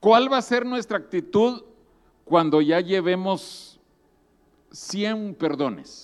¿cuál 0.00 0.32
va 0.32 0.38
a 0.38 0.42
ser 0.42 0.64
nuestra 0.66 0.96
actitud 0.96 1.62
cuando 2.24 2.60
ya 2.62 2.80
llevemos 2.80 3.74
100 4.74 5.36
perdones, 5.36 6.03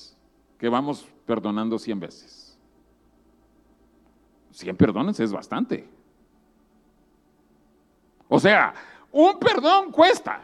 que 0.60 0.68
vamos 0.68 1.08
perdonando 1.24 1.78
100 1.78 2.00
veces? 2.00 2.58
100 4.52 4.76
perdones 4.76 5.18
es 5.18 5.32
bastante. 5.32 5.88
O 8.28 8.38
sea, 8.38 8.74
un 9.10 9.38
perdón 9.38 9.90
cuesta, 9.90 10.42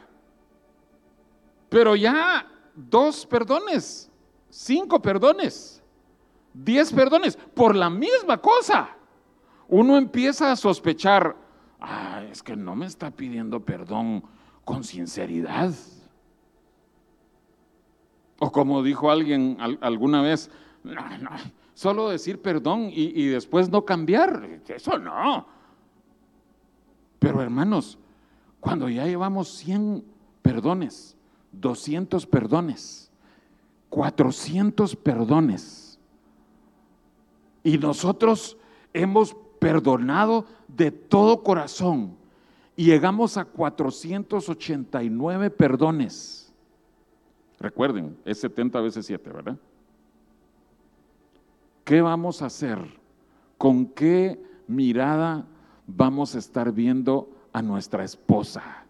pero 1.68 1.94
ya 1.94 2.46
dos 2.74 3.26
perdones, 3.26 4.10
cinco 4.48 5.02
perdones, 5.02 5.82
diez 6.54 6.90
perdones 6.90 7.36
por 7.36 7.76
la 7.76 7.90
misma 7.90 8.38
cosa. 8.38 8.88
Uno 9.68 9.98
empieza 9.98 10.50
a 10.50 10.56
sospechar, 10.56 11.36
ah, 11.78 12.22
es 12.30 12.42
que 12.42 12.56
no 12.56 12.74
me 12.74 12.86
está 12.86 13.10
pidiendo 13.10 13.60
perdón 13.60 14.24
con 14.64 14.82
sinceridad. 14.82 15.74
O 18.38 18.52
como 18.52 18.82
dijo 18.82 19.10
alguien 19.10 19.56
al- 19.60 19.78
alguna 19.80 20.20
vez, 20.22 20.50
"No, 20.84 21.00
no, 21.20 21.30
solo 21.74 22.10
decir 22.10 22.40
perdón 22.42 22.90
y, 22.92 23.12
y 23.20 23.26
después 23.26 23.70
no 23.70 23.84
cambiar, 23.84 24.60
eso 24.68 24.98
no. 24.98 25.46
Pero 27.18 27.40
hermanos, 27.42 27.98
cuando 28.60 28.88
ya 28.88 29.06
llevamos 29.06 29.48
100 29.48 30.04
perdones, 30.42 31.16
200 31.52 32.26
perdones, 32.26 33.10
400 33.88 34.94
perdones, 34.96 35.98
y 37.64 37.78
nosotros 37.78 38.56
hemos 38.92 39.34
perdonado 39.58 40.44
de 40.68 40.90
todo 40.92 41.42
corazón 41.42 42.14
y 42.76 42.84
llegamos 42.84 43.36
a 43.38 43.44
489 43.46 45.50
perdones. 45.50 46.45
Recuerden, 47.58 48.16
es 48.24 48.38
70 48.40 48.80
veces 48.80 49.04
7, 49.06 49.30
¿verdad? 49.30 49.56
¿Qué 51.84 52.00
vamos 52.00 52.42
a 52.42 52.46
hacer? 52.46 52.78
¿Con 53.56 53.86
qué 53.86 54.42
mirada 54.66 55.46
vamos 55.86 56.34
a 56.34 56.38
estar 56.38 56.72
viendo 56.72 57.30
a 57.52 57.62
nuestra 57.62 58.02
esposa? 58.04 58.84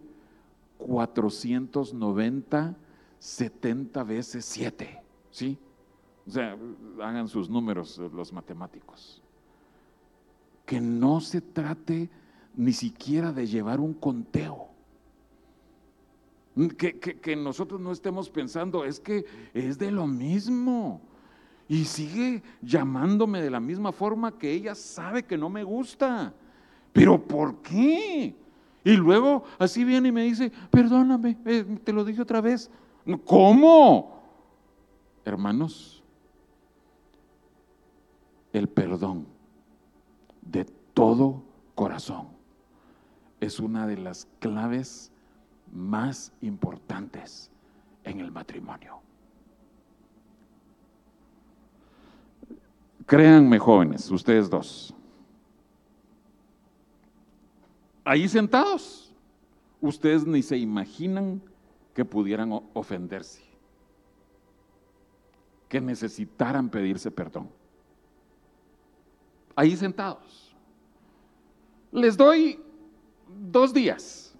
490, 0.78 2.78
70 3.18 4.04
veces 4.04 4.46
7, 4.46 5.02
¿sí? 5.32 5.58
O 6.28 6.32
sea, 6.32 6.56
hagan 7.02 7.28
sus 7.28 7.50
números 7.50 7.98
los 7.98 8.32
matemáticos. 8.32 9.24
Que 10.70 10.80
no 10.80 11.20
se 11.20 11.42
trate 11.42 12.12
ni 12.56 12.74
siquiera 12.74 13.32
de 13.32 13.48
llevar 13.48 13.80
un 13.80 13.92
conteo. 13.96 14.68
Que, 16.78 17.00
que- 17.00 17.20
que 17.20 17.36
nosotros 17.36 17.82
no 17.82 17.92
estemos 17.92 18.30
pensando, 18.30 18.86
es 18.86 19.00
que 19.00 19.26
es 19.56 19.80
de 19.80 19.90
lo 19.90 20.06
mismo. 20.06 21.02
Y 21.68 21.86
sigue 21.86 22.44
llamándome 22.62 23.42
de 23.42 23.50
la 23.50 23.60
misma 23.60 23.92
forma 23.92 24.38
que 24.38 24.52
ella 24.54 24.76
sabe 24.76 25.24
que 25.24 25.40
no 25.40 25.50
me 25.50 25.64
gusta. 25.64 26.36
Pero 26.94 27.20
¿por 27.20 27.64
qué? 27.64 28.36
Y 28.84 28.92
luego 28.96 29.46
así 29.58 29.84
viene 29.84 30.10
y 30.10 30.12
me 30.12 30.22
dice, 30.24 30.52
perdóname, 30.70 31.36
eh, 31.46 31.66
te 31.84 31.92
lo 31.92 32.06
dije 32.06 32.22
otra 32.22 32.42
vez. 32.42 32.70
¿Cómo? 33.26 34.22
Hermanos, 35.26 36.04
el 38.54 38.70
perdón 38.70 39.39
de 40.52 40.66
todo 40.94 41.44
corazón 41.76 42.28
es 43.40 43.60
una 43.60 43.88
de 43.88 43.98
las 43.98 44.28
claves 44.40 45.12
más 45.72 46.34
importantes 46.42 47.52
en 48.04 48.20
el 48.20 48.32
matrimonio. 48.32 49.00
Créanme 53.06 53.58
jóvenes, 53.58 54.10
ustedes 54.12 54.50
dos. 54.50 54.94
Ahí 58.04 58.28
sentados, 58.28 59.14
ustedes 59.82 60.26
ni 60.26 60.42
se 60.42 60.58
imaginan 60.58 61.42
que 61.94 62.04
pudieran 62.04 62.52
ofenderse, 62.74 63.44
que 65.68 65.80
necesitaran 65.80 66.70
pedirse 66.70 67.12
perdón. 67.12 67.59
Ahí 69.60 69.76
sentados. 69.76 70.56
Les 71.92 72.16
doy 72.16 72.58
dos 73.28 73.74
días. 73.74 74.34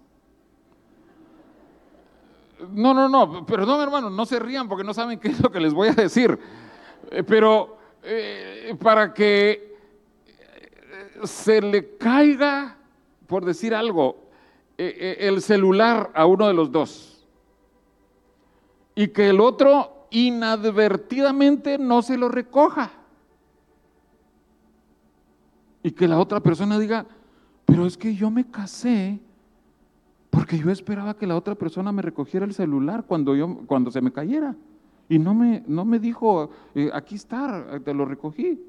No, 2.72 2.94
no, 2.94 3.06
no, 3.06 3.44
perdón 3.44 3.82
hermano, 3.82 4.08
no 4.08 4.24
se 4.24 4.38
rían 4.38 4.66
porque 4.66 4.82
no 4.82 4.94
saben 4.94 5.20
qué 5.20 5.28
es 5.28 5.40
lo 5.42 5.52
que 5.52 5.60
les 5.60 5.74
voy 5.74 5.88
a 5.88 5.92
decir. 5.92 6.38
Eh, 7.10 7.22
Pero 7.22 7.76
eh, 8.02 8.74
para 8.82 9.12
que 9.12 9.76
eh, 10.26 11.20
se 11.24 11.60
le 11.60 11.98
caiga, 11.98 12.78
por 13.26 13.44
decir 13.44 13.74
algo, 13.74 14.24
el 14.78 15.42
celular 15.42 16.12
a 16.14 16.24
uno 16.24 16.48
de 16.48 16.54
los 16.54 16.72
dos 16.72 17.26
y 18.94 19.08
que 19.08 19.28
el 19.28 19.40
otro 19.40 20.06
inadvertidamente 20.08 21.76
no 21.76 22.00
se 22.00 22.16
lo 22.16 22.30
recoja. 22.30 22.99
Y 25.82 25.92
que 25.92 26.08
la 26.08 26.18
otra 26.18 26.40
persona 26.40 26.78
diga, 26.78 27.06
pero 27.64 27.86
es 27.86 27.96
que 27.96 28.14
yo 28.14 28.30
me 28.30 28.44
casé 28.44 29.20
porque 30.30 30.58
yo 30.58 30.70
esperaba 30.70 31.16
que 31.16 31.26
la 31.26 31.36
otra 31.36 31.56
persona 31.56 31.90
me 31.90 32.02
recogiera 32.02 32.46
el 32.46 32.54
celular 32.54 33.04
cuando, 33.04 33.34
yo, 33.34 33.58
cuando 33.66 33.90
se 33.90 34.00
me 34.00 34.12
cayera. 34.12 34.54
Y 35.08 35.18
no 35.18 35.34
me, 35.34 35.64
no 35.66 35.84
me 35.84 35.98
dijo, 35.98 36.50
eh, 36.74 36.88
aquí 36.94 37.16
está, 37.16 37.80
te 37.84 37.92
lo 37.92 38.04
recogí. 38.04 38.62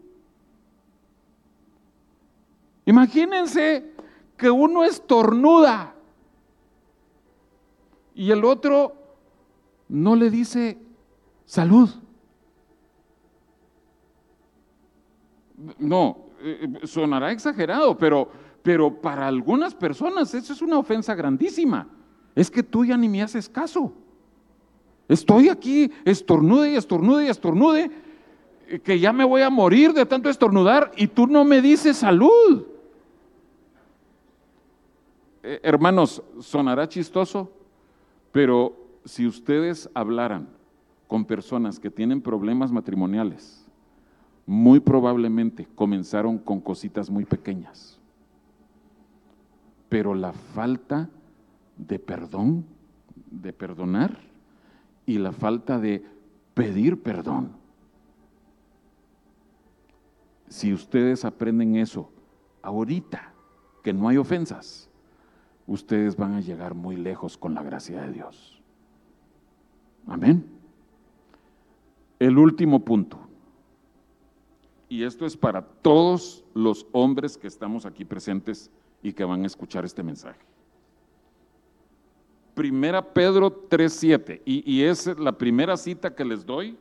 Imagínense 2.86 3.92
que 4.36 4.50
uno 4.50 4.84
estornuda 4.84 5.94
y 8.16 8.32
el 8.32 8.44
otro 8.44 8.96
no 9.88 10.16
le 10.16 10.32
dice 10.32 10.80
salud. 11.46 11.90
No, 15.78 16.26
sonará 16.84 17.32
exagerado, 17.32 17.98
pero, 17.98 18.30
pero 18.62 19.02
para 19.02 19.28
algunas 19.28 19.74
personas 19.74 20.34
eso 20.34 20.54
es 20.54 20.62
una 20.62 20.78
ofensa 20.78 21.16
grandísima. 21.16 21.88
Es 22.36 22.50
que 22.50 22.64
tú 22.64 22.86
ya 22.86 22.98
ni 22.98 23.10
me 23.10 23.22
haces 23.22 23.50
caso. 23.50 23.94
Estoy 25.08 25.50
aquí, 25.50 25.92
estornude 26.06 26.72
y 26.72 26.76
estornude 26.76 27.26
y 27.26 27.28
estornude, 27.28 27.92
eh, 28.68 28.80
que 28.80 29.00
ya 29.00 29.12
me 29.12 29.26
voy 29.26 29.42
a 29.42 29.50
morir 29.50 29.94
de 29.94 30.06
tanto 30.06 30.30
estornudar 30.30 30.92
y 30.96 31.08
tú 31.08 31.28
no 31.28 31.44
me 31.44 31.62
dices 31.62 31.98
salud. 31.98 32.66
Eh, 35.44 35.60
hermanos, 35.64 36.24
sonará 36.40 36.88
chistoso, 36.88 37.52
pero 38.32 38.74
si 39.04 39.28
ustedes 39.28 39.90
hablaran 39.94 40.48
con 41.08 41.26
personas 41.26 41.80
que 41.80 41.90
tienen 41.90 42.22
problemas 42.22 42.72
matrimoniales, 42.72 43.68
muy 44.46 44.80
probablemente 44.80 45.68
comenzaron 45.76 46.38
con 46.38 46.60
cositas 46.60 47.10
muy 47.10 47.26
pequeñas. 47.26 48.00
Pero 49.90 50.14
la 50.14 50.34
falta 50.34 51.10
de 51.78 52.00
perdón, 52.00 52.66
de 53.30 53.54
perdonar, 53.54 54.18
y 55.06 55.18
la 55.18 55.32
falta 55.32 55.80
de 55.80 56.06
pedir 56.54 57.02
perdón. 57.02 57.52
Si 60.48 60.74
ustedes 60.74 61.26
aprenden 61.26 61.76
eso 61.76 62.12
ahorita, 62.62 63.34
que 63.84 63.94
no 63.94 64.08
hay 64.08 64.18
ofensas, 64.18 64.90
ustedes 65.66 66.16
van 66.16 66.34
a 66.34 66.42
llegar 66.42 66.76
muy 66.76 66.98
lejos 66.98 67.38
con 67.38 67.54
la 67.54 67.64
gracia 67.64 68.02
de 68.02 68.12
Dios. 68.12 68.62
Amén. 70.08 70.46
El 72.20 72.38
último 72.38 72.84
punto, 72.86 73.20
y 74.92 75.06
esto 75.06 75.26
es 75.26 75.38
para 75.38 75.62
todos 75.62 76.44
los 76.54 76.86
hombres 76.92 77.38
que 77.38 77.48
estamos 77.48 77.86
aquí 77.86 78.04
presentes 78.04 78.70
y 79.02 79.14
que 79.14 79.24
van 79.24 79.46
a 79.46 79.48
escuchar 79.48 79.86
este 79.86 80.04
mensaje. 80.04 80.42
Primera 82.54 83.02
Pedro 83.02 83.70
3.7, 83.70 84.42
y, 84.44 84.70
y 84.70 84.84
es 84.84 85.08
la 85.18 85.32
primera 85.32 85.78
cita 85.78 86.14
que 86.14 86.26
les 86.26 86.46
doy, 86.46 86.78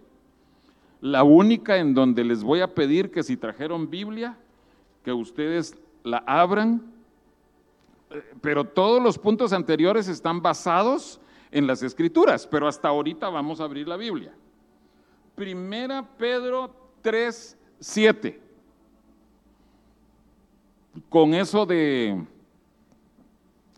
la 1.00 1.22
única 1.22 1.76
en 1.76 1.94
donde 1.94 2.24
les 2.24 2.42
voy 2.42 2.62
a 2.62 2.74
pedir 2.74 3.12
que 3.12 3.22
si 3.22 3.36
trajeron 3.36 3.88
Biblia, 3.88 4.36
que 5.04 5.12
ustedes 5.12 5.78
la 6.02 6.18
abran, 6.26 6.82
eh, 8.10 8.24
pero 8.40 8.64
todos 8.64 9.00
los 9.00 9.18
puntos 9.18 9.52
anteriores 9.52 10.08
están 10.08 10.42
basados 10.42 11.20
en 11.52 11.64
las 11.64 11.84
escrituras, 11.84 12.44
pero 12.44 12.66
hasta 12.66 12.88
ahorita 12.88 13.28
vamos 13.28 13.60
a 13.60 13.64
abrir 13.64 13.86
la 13.86 13.96
Biblia. 13.96 14.34
Primera 15.36 16.02
Pedro 16.18 16.74
3.7, 17.80 18.38
con 21.08 21.34
eso 21.34 21.66
de 21.66 22.24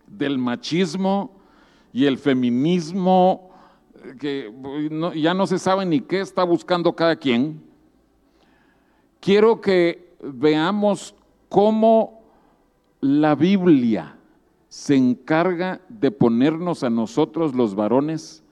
del 0.07 0.37
machismo, 0.37 1.31
y 1.93 2.05
el 2.05 2.19
feminismo, 2.19 3.51
eh, 3.95 4.15
que 4.19 4.89
no- 4.91 5.15
ya 5.15 5.33
no 5.33 5.47
se 5.47 5.59
sabe 5.59 5.87
ni 5.87 6.01
qué 6.01 6.21
está 6.21 6.45
buscando 6.45 6.95
cada 6.95 7.17
quien, 7.17 7.63
quiero 9.21 9.61
que 9.61 10.15
veamos 10.23 11.15
cómo 11.49 12.23
la 13.01 13.35
Biblia 13.35 14.17
se 14.69 14.97
encarga 14.97 15.81
de 15.89 16.11
ponernos 16.11 16.83
a 16.83 16.91
nosotros 16.91 17.55
los 17.55 17.75
varones 17.75 18.43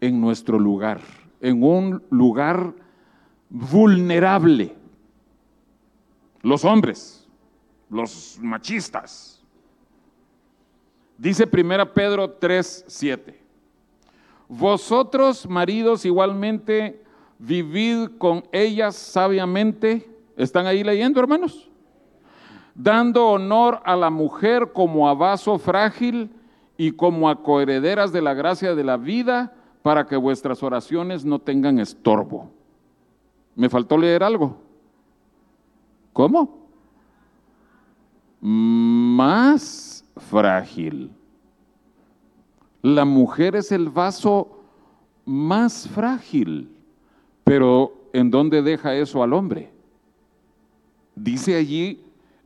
en 0.00 0.20
nuestro 0.20 0.58
lugar, 0.58 1.00
en 1.40 1.62
un 1.62 2.02
lugar 2.10 2.74
vulnerable. 3.48 4.76
Los 6.42 6.64
hombres, 6.64 7.28
los 7.88 8.38
machistas. 8.40 9.40
Dice 11.16 11.48
1 11.50 11.94
Pedro 11.94 12.30
3, 12.30 12.84
7. 12.88 13.40
Vosotros, 14.48 15.48
maridos, 15.48 16.04
igualmente 16.04 17.02
vivid 17.38 18.08
con 18.18 18.44
ellas 18.50 18.96
sabiamente. 18.96 20.10
¿Están 20.36 20.66
ahí 20.66 20.82
leyendo, 20.82 21.20
hermanos? 21.20 21.70
Dando 22.74 23.28
honor 23.28 23.80
a 23.84 23.94
la 23.94 24.10
mujer 24.10 24.72
como 24.72 25.08
a 25.08 25.14
vaso 25.14 25.58
frágil 25.58 26.30
y 26.76 26.90
como 26.90 27.28
a 27.28 27.42
coherederas 27.42 28.12
de 28.12 28.22
la 28.22 28.34
gracia 28.34 28.74
de 28.74 28.82
la 28.82 28.96
vida, 28.96 29.54
para 29.82 30.06
que 30.06 30.16
vuestras 30.16 30.62
oraciones 30.62 31.24
no 31.24 31.38
tengan 31.38 31.78
estorbo. 31.78 32.50
¿Me 33.54 33.68
faltó 33.68 33.98
leer 33.98 34.22
algo? 34.22 34.56
¿Cómo? 36.12 36.68
Más 38.40 40.04
frágil. 40.16 41.10
La 42.82 43.04
mujer 43.04 43.56
es 43.56 43.70
el 43.72 43.88
vaso 43.88 44.60
más 45.24 45.88
frágil, 45.88 46.68
pero 47.44 47.94
¿en 48.12 48.30
dónde 48.30 48.60
deja 48.60 48.94
eso 48.94 49.22
al 49.22 49.32
hombre? 49.32 49.70
Dice 51.14 51.54
allí, 51.54 52.00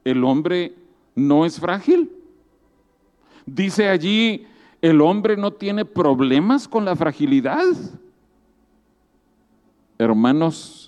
el 0.04 0.22
hombre 0.24 0.74
no 1.14 1.46
es 1.46 1.58
frágil. 1.58 2.12
Dice 3.46 3.88
allí, 3.88 4.46
el 4.82 5.00
hombre 5.00 5.36
no 5.36 5.52
tiene 5.52 5.84
problemas 5.84 6.68
con 6.68 6.84
la 6.84 6.94
fragilidad. 6.94 7.64
Hermanos, 9.98 10.85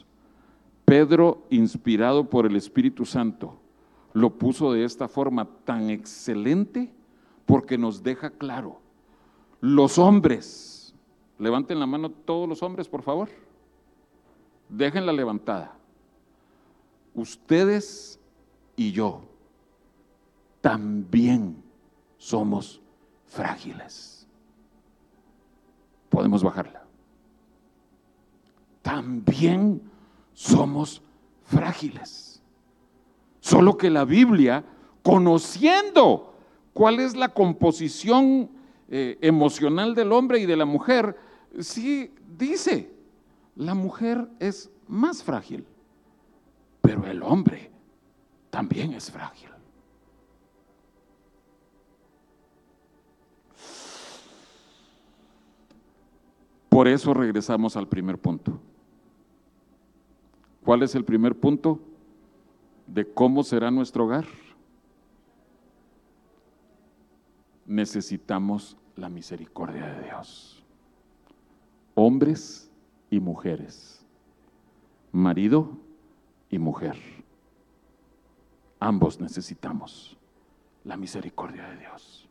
Pedro, 0.88 1.44
inspirado 1.50 2.30
por 2.30 2.46
el 2.46 2.56
Espíritu 2.56 3.04
Santo, 3.04 3.60
lo 4.14 4.38
puso 4.38 4.72
de 4.72 4.84
esta 4.84 5.06
forma 5.06 5.44
tan 5.66 5.90
excelente 5.90 6.90
porque 7.44 7.76
nos 7.76 8.02
deja 8.02 8.30
claro, 8.30 8.80
los 9.60 9.98
hombres, 9.98 10.94
levanten 11.38 11.78
la 11.78 11.84
mano 11.84 12.08
todos 12.10 12.48
los 12.48 12.62
hombres, 12.62 12.88
por 12.88 13.02
favor, 13.02 13.28
déjenla 14.70 15.12
levantada. 15.12 15.76
Ustedes 17.14 18.18
y 18.74 18.90
yo 18.90 19.20
también 20.62 21.62
somos 22.16 22.80
frágiles. 23.26 24.26
Podemos 26.08 26.42
bajarla. 26.42 26.82
También 28.80 29.82
somos 30.38 31.02
frágiles. 31.42 32.40
Solo 33.40 33.76
que 33.76 33.90
la 33.90 34.04
Biblia, 34.04 34.64
conociendo 35.02 36.32
cuál 36.72 37.00
es 37.00 37.16
la 37.16 37.30
composición 37.30 38.48
eh, 38.88 39.18
emocional 39.20 39.96
del 39.96 40.12
hombre 40.12 40.38
y 40.38 40.46
de 40.46 40.56
la 40.56 40.64
mujer, 40.64 41.16
sí 41.58 42.14
dice, 42.38 42.88
la 43.56 43.74
mujer 43.74 44.28
es 44.38 44.70
más 44.86 45.24
frágil, 45.24 45.66
pero 46.82 47.04
el 47.04 47.20
hombre 47.24 47.72
también 48.48 48.92
es 48.92 49.10
frágil. 49.10 49.50
Por 56.68 56.86
eso 56.86 57.12
regresamos 57.12 57.76
al 57.76 57.88
primer 57.88 58.18
punto. 58.18 58.60
¿Cuál 60.68 60.82
es 60.82 60.94
el 60.94 61.02
primer 61.02 61.34
punto? 61.34 61.80
De 62.86 63.10
cómo 63.10 63.42
será 63.42 63.70
nuestro 63.70 64.04
hogar. 64.04 64.26
Necesitamos 67.64 68.76
la 68.94 69.08
misericordia 69.08 69.86
de 69.86 70.04
Dios. 70.04 70.62
Hombres 71.94 72.70
y 73.08 73.18
mujeres. 73.18 74.04
Marido 75.10 75.70
y 76.50 76.58
mujer. 76.58 76.98
Ambos 78.78 79.22
necesitamos 79.22 80.18
la 80.84 80.98
misericordia 80.98 81.66
de 81.66 81.78
Dios. 81.78 82.28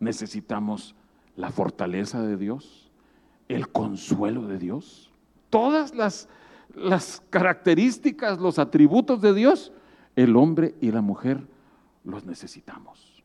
Necesitamos 0.00 0.96
la 1.36 1.50
fortaleza 1.50 2.22
de 2.22 2.38
Dios, 2.38 2.90
el 3.46 3.68
consuelo 3.68 4.48
de 4.48 4.58
Dios, 4.58 5.12
todas 5.48 5.94
las, 5.94 6.28
las 6.76 7.22
características, 7.30 8.38
los 8.38 8.58
atributos 8.58 9.20
de 9.20 9.34
Dios, 9.34 9.72
el 10.14 10.36
hombre 10.36 10.74
y 10.80 10.92
la 10.92 11.00
mujer 11.00 11.46
los 12.04 12.24
necesitamos. 12.24 13.24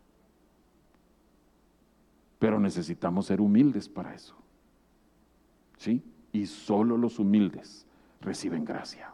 Pero 2.39 2.59
necesitamos 2.59 3.27
ser 3.27 3.41
humildes 3.41 3.87
para 3.87 4.15
eso. 4.15 4.35
¿Sí? 5.77 6.01
Y 6.31 6.47
solo 6.47 6.97
los 6.97 7.19
humildes 7.19 7.85
reciben 8.21 8.65
gracia. 8.65 9.13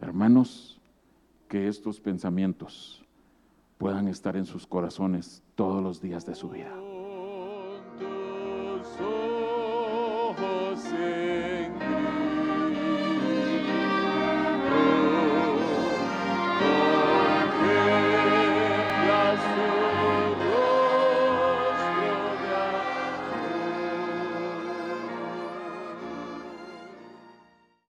Hermanos, 0.00 0.80
que 1.48 1.68
estos 1.68 2.00
pensamientos 2.00 3.04
puedan 3.78 4.08
estar 4.08 4.36
en 4.36 4.44
sus 4.44 4.66
corazones 4.66 5.42
todos 5.54 5.82
los 5.82 6.00
días 6.00 6.26
de 6.26 6.34
su 6.34 6.50
vida. 6.50 6.72